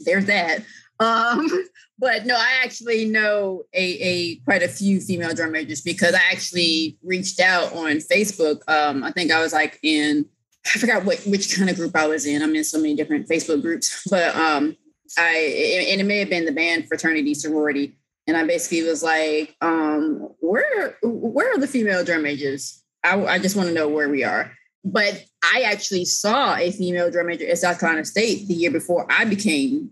[0.00, 0.64] there's that.
[1.00, 1.46] Um,
[1.98, 6.22] but no, I actually know a, a quite a few female drum majors because I
[6.32, 8.62] actually reached out on Facebook.
[8.68, 10.24] Um, I think I was like in
[10.64, 12.40] I forgot what which kind of group I was in.
[12.40, 14.76] I'm in so many different Facebook groups, but um,
[15.18, 17.96] I and it may have been the band fraternity sorority.
[18.26, 22.82] And I basically was like, um, where where are the female drum majors?
[23.04, 24.52] I, I just want to know where we are.
[24.84, 29.06] But I actually saw a female drum major at South Carolina State the year before
[29.10, 29.90] I became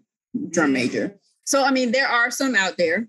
[0.50, 1.18] drum major.
[1.44, 3.08] So I mean, there are some out there.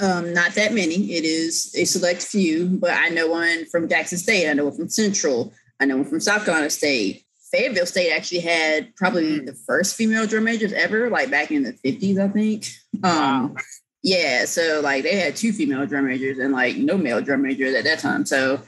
[0.00, 1.12] Um, not that many.
[1.12, 4.48] It is a select few, but I know one from Jackson State.
[4.48, 5.52] I know one from Central.
[5.80, 7.24] I know one from South Carolina State.
[7.50, 9.46] Fayetteville State actually had probably mm.
[9.46, 12.66] the first female drum majors ever, like back in the 50s, I think.
[13.02, 13.56] Um, wow.
[14.02, 17.74] Yeah, so like they had two female drum majors and like no male drum majors
[17.74, 18.24] at that time.
[18.26, 18.62] So,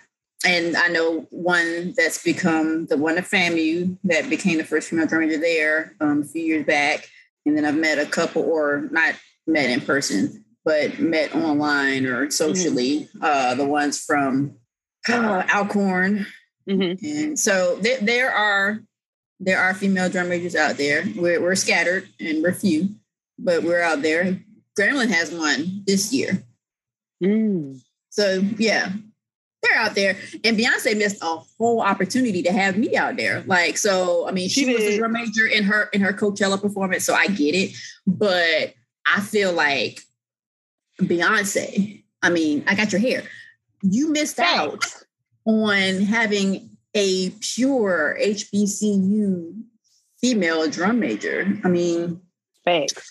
[0.44, 5.06] and I know one that's become the one at FAMU that became the first female
[5.06, 7.08] drum major there um, a few years back.
[7.46, 9.14] And then I've met a couple, or not
[9.46, 13.22] met in person, but met online or socially, mm.
[13.22, 14.56] uh, the ones from
[15.08, 16.26] uh, Alcorn,
[16.70, 17.04] Mm-hmm.
[17.04, 18.80] And so th- there are
[19.40, 21.04] there are female drum majors out there.
[21.16, 22.90] We're, we're scattered and we're few,
[23.38, 24.38] but we're out there.
[24.78, 26.44] Grambling has one this year.
[27.22, 27.80] Mm.
[28.10, 28.92] So yeah,
[29.62, 30.16] they're out there.
[30.44, 33.42] And Beyonce missed a whole opportunity to have me out there.
[33.46, 36.60] Like, so I mean, she, she was a drum major in her in her Coachella
[36.60, 37.74] performance, so I get it.
[38.06, 38.74] But
[39.06, 40.02] I feel like
[41.00, 43.22] Beyonce, I mean, I got your hair.
[43.82, 44.84] You missed out
[45.50, 49.62] on having a pure HBCU
[50.20, 51.58] female drum major.
[51.64, 52.20] I mean,
[52.64, 53.10] thanks,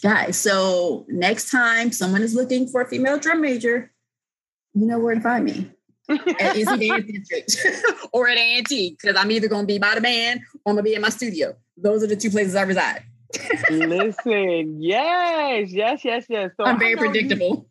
[0.00, 0.36] guys.
[0.36, 3.92] So next time someone is looking for a female drum major,
[4.74, 5.70] you know where to find me.
[6.08, 10.00] at NC Dance District or at A&T because I'm either going to be by the
[10.00, 11.56] band or I'm going to be in my studio.
[11.76, 13.02] Those are the two places I reside.
[13.70, 16.50] Listen, yes, yes, yes, yes.
[16.56, 17.66] So I'm very predictable.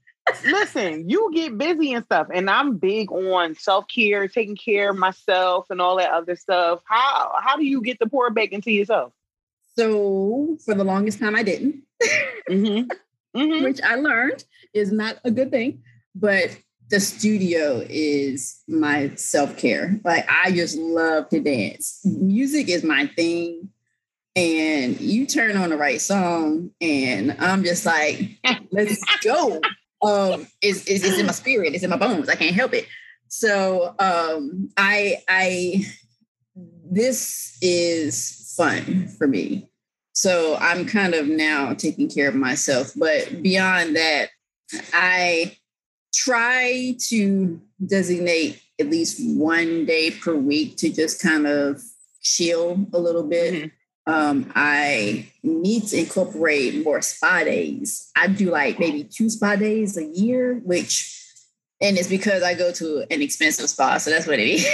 [0.45, 4.97] Listen, you get busy and stuff, and I'm big on self care, taking care of
[4.97, 6.81] myself, and all that other stuff.
[6.85, 9.13] How how do you get the pour back into yourself?
[9.77, 11.83] So for the longest time, I didn't,
[12.49, 13.39] mm-hmm.
[13.39, 13.63] Mm-hmm.
[13.63, 14.43] which I learned
[14.73, 15.83] is not a good thing.
[16.13, 16.57] But
[16.89, 19.99] the studio is my self care.
[20.03, 22.01] Like I just love to dance.
[22.03, 23.69] Music is my thing.
[24.33, 28.39] And you turn on the right song, and I'm just like,
[28.71, 29.59] let's go
[30.01, 32.29] um is, is is in my spirit, it's in my bones.
[32.29, 32.87] I can't help it.
[33.27, 35.85] So um I I
[36.91, 39.69] this is fun for me.
[40.13, 42.91] So I'm kind of now taking care of myself.
[42.95, 44.29] But beyond that,
[44.93, 45.57] I
[46.13, 51.81] try to designate at least one day per week to just kind of
[52.21, 53.53] chill a little bit.
[53.53, 53.67] Mm-hmm.
[54.11, 58.11] Um, I need to incorporate more spa days.
[58.15, 61.17] I do like maybe two spa days a year, which,
[61.81, 63.97] and it's because I go to an expensive spa.
[63.97, 64.67] So that's what it is.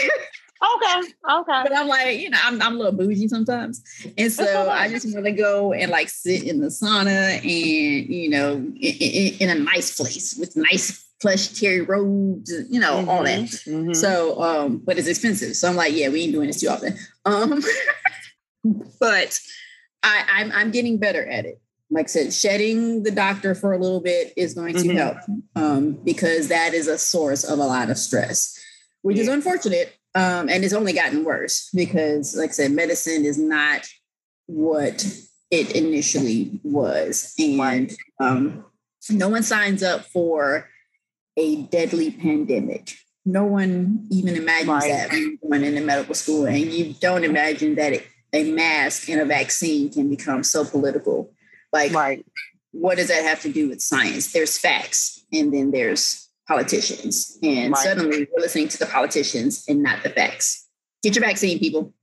[0.58, 1.14] Okay.
[1.30, 1.64] Okay.
[1.64, 3.84] But I'm like, you know, I'm, I'm a little bougie sometimes.
[4.18, 8.30] And so I just want to go and like sit in the sauna and, you
[8.30, 13.10] know, in, in, in a nice place with nice plush terry robes, you know, mm-hmm.
[13.10, 13.42] all that.
[13.42, 13.94] Mm-hmm.
[13.94, 15.56] So, um, but it's expensive.
[15.56, 16.98] So I'm like, yeah, we ain't doing this too often.
[17.26, 17.62] Um,
[19.00, 19.40] but
[20.04, 21.62] I, I'm, I'm getting better at it.
[21.90, 24.98] Like I said, shedding the doctor for a little bit is going to mm-hmm.
[24.98, 25.18] help
[25.56, 28.60] um, because that is a source of a lot of stress,
[29.04, 29.24] which yeah.
[29.24, 33.88] is unfortunate um, and it's only gotten worse because, like I said, medicine is not
[34.48, 35.06] what
[35.52, 37.36] it initially was.
[37.38, 38.66] And um,
[39.12, 40.68] no one signs up for
[41.38, 42.94] a deadly pandemic.
[43.28, 44.90] No one even imagines right.
[44.90, 46.48] that when you're going into medical school.
[46.48, 51.32] And you don't imagine that it, a mask and a vaccine can become so political.
[51.72, 52.26] Like, right.
[52.72, 54.32] what does that have to do with science?
[54.32, 57.38] There's facts, and then there's politicians.
[57.44, 57.84] And right.
[57.84, 60.68] suddenly we're listening to the politicians and not the facts.
[61.04, 61.94] Get your vaccine, people.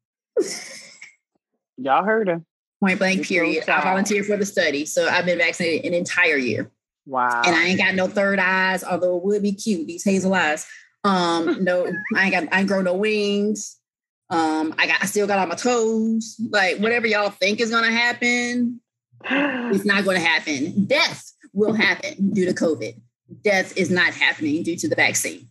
[1.77, 2.43] Y'all heard her.
[2.81, 3.69] Point blank, period.
[3.69, 4.85] I volunteered for the study.
[4.85, 6.71] So I've been vaccinated an entire year.
[7.07, 7.43] Wow.
[7.45, 10.67] And I ain't got no third eyes, although it would be cute, these hazel eyes.
[11.03, 13.79] Um, no, I ain't got I ain't grow no wings.
[14.31, 16.41] Um, I got I still got on my toes.
[16.51, 18.81] Like whatever y'all think is gonna happen,
[19.25, 20.87] it's not gonna happen.
[20.87, 23.01] Death will happen due to COVID
[23.43, 25.49] death is not happening due to the vaccine.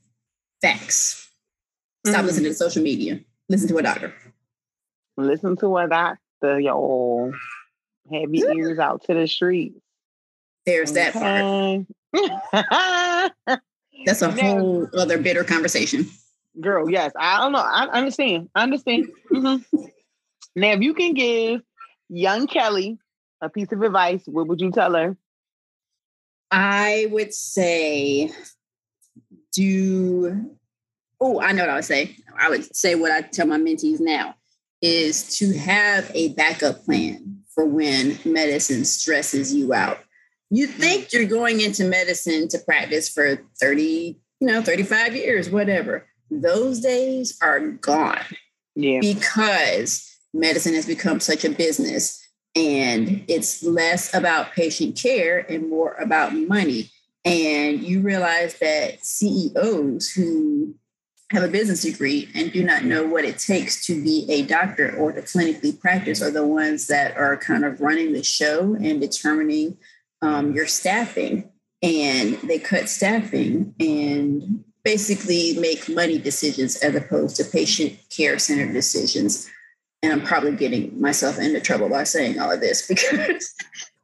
[0.62, 1.30] Facts.
[2.06, 2.28] Stop mm-hmm.
[2.28, 3.20] listening to social media.
[3.50, 4.14] Listen to a doctor.
[5.18, 7.32] Listen to a doctor, yo.
[8.12, 9.80] Have your ears out to the streets.
[10.66, 11.12] There's okay.
[11.12, 11.88] that
[13.46, 13.62] part.
[14.06, 16.10] That's a whole other bitter conversation.
[16.60, 17.12] Girl, yes.
[17.18, 17.60] I don't know.
[17.60, 18.50] I understand.
[18.54, 19.10] I understand.
[19.32, 19.86] Mm-hmm.
[20.56, 21.62] Now, if you can give
[22.10, 23.00] young Kelly
[23.42, 25.18] a piece of advice, what would you tell her?
[26.52, 28.32] I would say
[29.54, 30.52] do
[31.20, 32.18] oh, I know what I would say.
[32.38, 34.36] I would say what I tell my mentees now
[34.82, 40.00] is to have a backup plan for when medicine stresses you out.
[40.50, 46.06] You think you're going into medicine to practice for 30, you know, 35 years, whatever.
[46.42, 48.22] Those days are gone.
[48.76, 49.00] Yeah.
[49.02, 52.20] Because medicine has become such a business
[52.56, 56.92] and it's less about patient care and more about money.
[57.26, 60.76] And you realize that CEOs who
[61.32, 64.96] have a business degree and do not know what it takes to be a doctor
[64.96, 69.02] or to clinically practice are the ones that are kind of running the show and
[69.02, 69.78] determining
[70.22, 71.50] um, your staffing.
[71.82, 78.74] And they cut staffing and basically make money decisions as opposed to patient care centered
[78.74, 79.50] decisions
[80.04, 83.56] and I'm probably getting myself into trouble by saying all of this because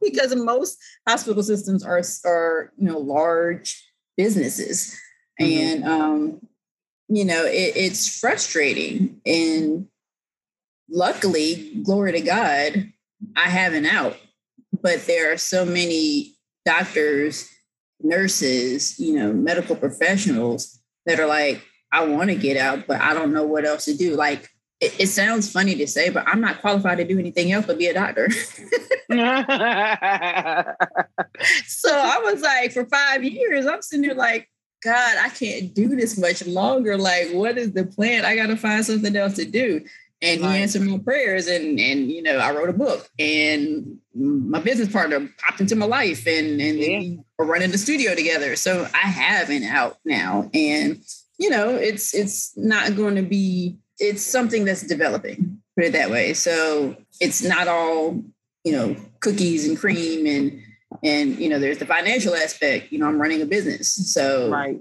[0.02, 0.78] because most
[1.08, 3.86] hospital systems are are you know large
[4.18, 4.98] businesses,
[5.40, 5.62] mm-hmm.
[5.62, 6.48] and um,
[7.10, 9.20] you know it, it's frustrating.
[9.26, 9.88] And
[10.90, 12.92] luckily, glory to God,
[13.36, 14.18] I have an out.
[14.82, 17.50] But there are so many doctors,
[18.02, 23.14] nurses, you know, medical professionals that are like, I want to get out, but I
[23.14, 24.16] don't know what else to do.
[24.16, 27.66] Like it, it, sounds funny to say, but I'm not qualified to do anything else
[27.66, 28.30] but be a doctor.
[28.32, 29.16] so
[31.90, 34.48] I was like, for five years, I'm sitting there like,
[34.84, 36.98] God, I can't do this much longer.
[36.98, 38.24] Like, what is the plan?
[38.24, 39.84] I got to find something else to do.
[40.22, 40.56] And right.
[40.56, 44.92] he answered my prayers, and and you know, I wrote a book, and my business
[44.92, 47.00] partner popped into my life, and and yeah.
[47.00, 48.58] we are running the studio together.
[48.58, 51.02] So I have an out now, and
[51.38, 56.10] you know, it's it's not going to be it's something that's developing, put it that
[56.10, 56.34] way.
[56.34, 58.22] So it's not all,
[58.64, 60.62] you know, cookies and cream and
[61.04, 62.92] and you know, there's the financial aspect.
[62.92, 64.14] You know, I'm running a business.
[64.14, 64.80] So right.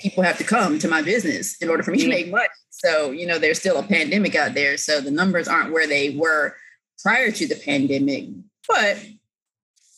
[0.00, 2.10] People have to come to my business in order for me to mm-hmm.
[2.10, 2.48] make money.
[2.70, 4.76] So, you know, there's still a pandemic out there.
[4.76, 6.56] So the numbers aren't where they were
[7.02, 8.28] prior to the pandemic.
[8.68, 9.04] But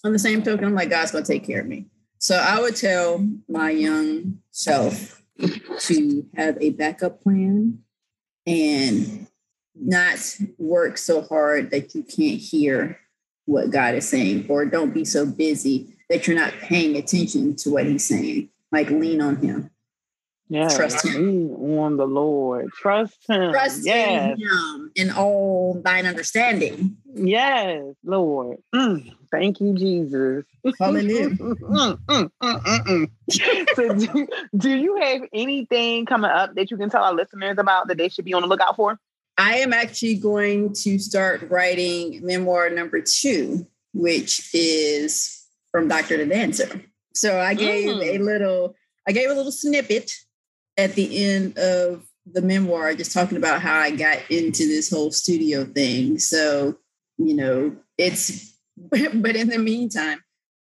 [0.05, 1.87] on the same token, I'm like, God's gonna take care of me.
[2.18, 5.22] So I would tell my young self
[5.81, 7.78] to have a backup plan
[8.47, 9.26] and
[9.74, 12.99] not work so hard that you can't hear
[13.47, 17.70] what God is saying, or don't be so busy that you're not paying attention to
[17.70, 18.49] what He's saying.
[18.72, 19.70] Like lean on Him.
[20.50, 20.76] Yes.
[20.76, 21.54] Trust him.
[21.62, 22.70] Lean on the Lord.
[22.72, 23.52] Trust him.
[23.52, 24.36] Trust yes.
[24.36, 26.96] in him in all thine understanding.
[27.14, 28.58] Yes, Lord.
[28.74, 30.44] Mm, thank you, Jesus.
[30.78, 31.30] Hallelujah.
[31.70, 33.10] Mm, mm, mm,
[33.76, 37.86] so do, do you have anything coming up that you can tell our listeners about
[37.86, 38.98] that they should be on the lookout for?
[39.38, 46.16] I am actually going to start writing memoir number two, which is from Dr.
[46.16, 46.82] the Dancer.
[47.14, 48.14] So I gave Mm.
[48.14, 48.74] a little,
[49.06, 50.12] I gave a little snippet
[50.76, 55.11] at the end of the memoir, just talking about how I got into this whole
[55.11, 56.18] studio thing.
[56.18, 56.76] So,
[57.18, 60.22] you know, it's, but in the meantime,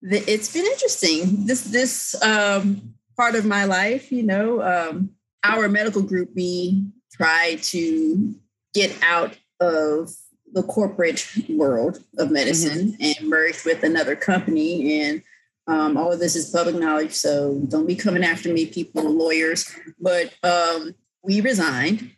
[0.02, 1.46] the, it's been interesting.
[1.46, 5.10] This, this um, part of my life, you know, um,
[5.44, 8.34] our medical group, we try to
[8.74, 10.10] get out of
[10.52, 15.00] the corporate world of medicine and merge with another company.
[15.00, 15.22] And
[15.66, 19.70] um, all of this is public knowledge, so don't be coming after me, people, lawyers.
[20.00, 22.10] But um, we resigned.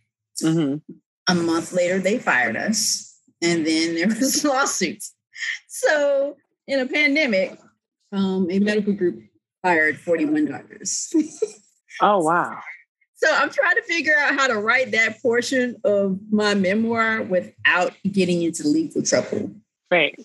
[0.43, 0.80] Mhm.
[1.28, 5.14] A month later, they fired us, and then there was lawsuits.
[5.68, 6.36] So
[6.66, 7.59] in a pandemic,
[8.12, 9.20] um, a medical group
[9.62, 11.12] fired 41 doctors.
[12.01, 12.59] Oh, wow.
[13.16, 17.93] So I'm trying to figure out how to write that portion of my memoir without
[18.11, 19.53] getting into legal trouble.
[19.90, 20.24] Thanks.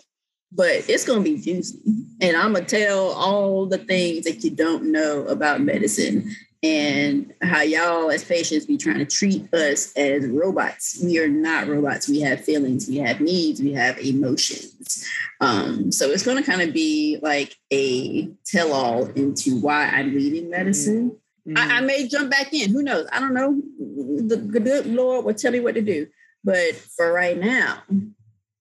[0.52, 1.80] But it's going to be juicy.
[2.22, 6.32] And I'm going to tell all the things that you don't know about medicine
[6.64, 11.00] and how y'all as patients be trying to treat us as robots.
[11.04, 12.08] We are not robots.
[12.10, 15.06] We have feelings, we have needs, we have emotions.
[15.40, 20.14] Um, so it's going to kind of be like a tell all into why I'm
[20.16, 21.18] reading medicine.
[21.56, 21.86] I, I Mhm.
[21.86, 22.72] may jump back in.
[22.72, 23.08] Who knows?
[23.12, 23.62] I don't know.
[23.80, 26.08] The good Lord will tell me what to do.
[26.44, 27.84] But for right now,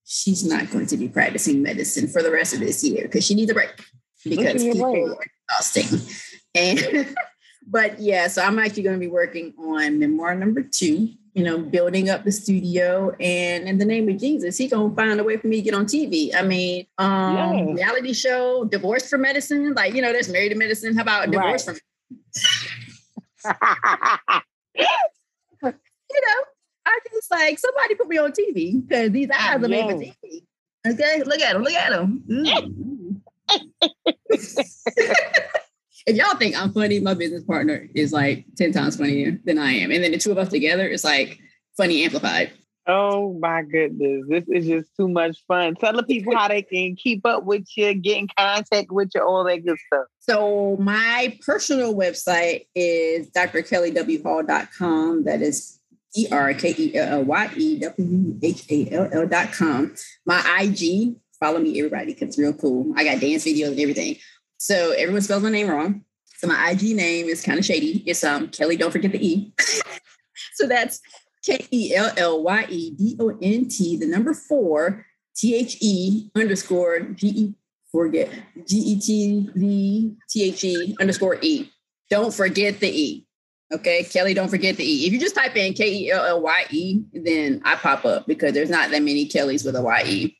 [0.06, 3.34] she's not going to be practicing medicine for the rest of this year because she
[3.34, 3.74] needs a break
[4.24, 5.08] because people break.
[5.08, 6.00] are exhausting.
[6.54, 7.14] And
[7.66, 11.10] but yeah, so I'm actually going to be working on memoir number two.
[11.34, 15.20] You know, building up the studio, and in the name of Jesus, he gonna find
[15.20, 16.34] a way for me to get on TV.
[16.34, 20.96] I mean, um, reality show, divorce for medicine, like you know, there's married to medicine.
[20.96, 21.78] How about divorce Right.
[23.44, 23.52] from
[24.74, 26.42] you know,
[26.86, 30.42] I just like somebody put me on TV because these eyes are made for TV.
[30.86, 32.22] Okay, look at them, look at them.
[32.28, 33.06] Mm-hmm.
[36.06, 39.72] if y'all think I'm funny, my business partner is like 10 times funnier than I
[39.72, 39.90] am.
[39.90, 41.40] And then the two of us together is like
[41.76, 42.52] funny amplified.
[42.86, 44.26] oh, my goodness.
[44.28, 45.74] This is just too much fun.
[45.74, 49.22] Tell the people how they can keep up with you, get in contact with you,
[49.22, 50.06] all that good stuff.
[50.20, 55.24] So my personal website is drkellywhall.com.
[55.24, 55.75] That is
[56.16, 59.94] E R K E L L Y E W H A L L dot com.
[60.24, 62.92] My IG, follow me, everybody, because it's real cool.
[62.96, 64.16] I got dance videos and everything.
[64.58, 66.02] So everyone spells my name wrong.
[66.38, 68.02] So my IG name is kind of shady.
[68.06, 69.52] It's um Kelly, don't forget the E.
[70.54, 71.00] so that's
[71.44, 75.06] K E L L Y E D O N T, the number four,
[75.36, 77.54] T H E underscore G E
[77.90, 78.30] forget
[78.66, 81.70] G E T V T H E underscore E.
[82.10, 83.25] Don't forget the E.
[83.72, 85.06] Okay, Kelly, don't forget the E.
[85.06, 88.26] If you just type in K E L L Y E, then I pop up
[88.26, 90.38] because there's not that many Kellys with a Y E.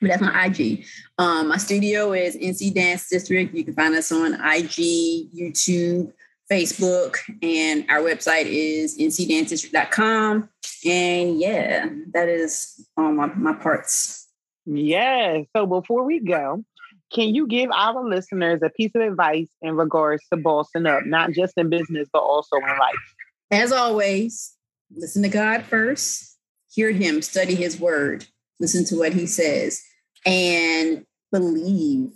[0.00, 0.84] But that's my IG.
[1.18, 3.54] Um, my studio is NC Dance District.
[3.54, 6.12] You can find us on IG, YouTube,
[6.50, 10.48] Facebook, and our website is ncdancedistrict.com.
[10.84, 14.28] And yeah, that is all my, my parts.
[14.66, 15.46] Yes.
[15.56, 16.64] So before we go,
[17.12, 21.32] can you give our listeners a piece of advice in regards to bossing up, not
[21.32, 23.14] just in business, but also in life?
[23.50, 24.54] As always,
[24.94, 26.38] listen to God first,
[26.72, 28.26] hear Him, study His word,
[28.60, 29.82] listen to what He says,
[30.24, 32.10] and believe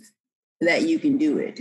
[0.61, 1.59] that you can do it.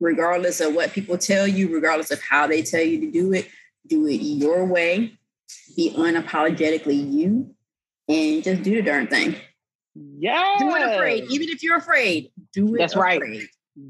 [0.00, 3.48] Regardless of what people tell you, regardless of how they tell you to do it,
[3.86, 5.12] do it your way,
[5.76, 7.54] be unapologetically you,
[8.08, 9.36] and just do the darn thing.
[10.18, 10.56] Yeah.
[10.58, 11.24] Do it afraid.
[11.30, 13.22] Even if you're afraid, do it That's right.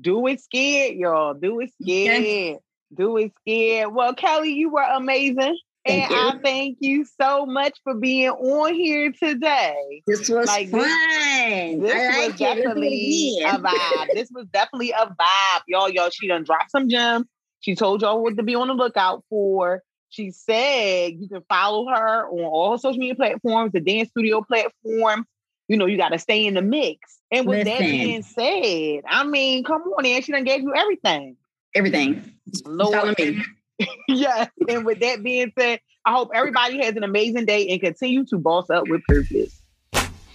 [0.00, 1.34] Do it scared, y'all.
[1.34, 2.20] Do it scared.
[2.20, 2.58] Okay.
[2.94, 3.94] Do it scared.
[3.94, 5.56] Well, Kelly, you were amazing.
[5.86, 6.16] Thank and you.
[6.18, 10.02] I thank you so much for being on here today.
[10.06, 10.80] This was Like fun.
[10.82, 12.34] this- This I was like it.
[12.34, 14.06] It definitely a vibe.
[14.14, 15.62] this was definitely a vibe.
[15.66, 17.26] Y'all, y'all, she done dropped some gems.
[17.60, 19.82] She told y'all what to be on the lookout for.
[20.10, 25.26] She said you can follow her on all social media platforms, the dance studio platform.
[25.68, 27.18] You know, you got to stay in the mix.
[27.30, 31.36] And with that being said, I mean, come on, and she done gave you everything.
[31.74, 32.32] Everything.
[32.64, 33.18] Lord.
[33.18, 33.44] Me.
[34.08, 34.48] yes.
[34.68, 38.38] And with that being said, I hope everybody has an amazing day and continue to
[38.38, 39.60] boss up with purpose.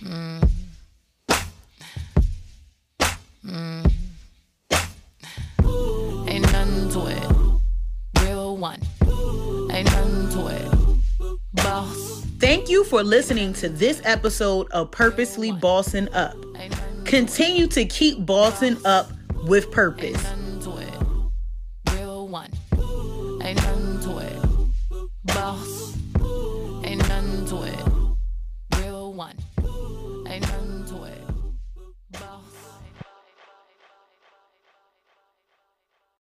[0.03, 0.49] Mm.
[3.43, 3.91] Mm.
[6.29, 8.23] Ain't nothing to it.
[8.23, 8.79] Real one.
[10.33, 11.37] to it.
[11.53, 12.22] Boss.
[12.43, 16.35] Thank you for listening to this episode of Purposely Bossing Up.
[17.05, 19.09] Continue to keep bossing up
[19.45, 20.21] with purpose.
[21.93, 22.51] Real one.
[23.41, 23.63] Ain't.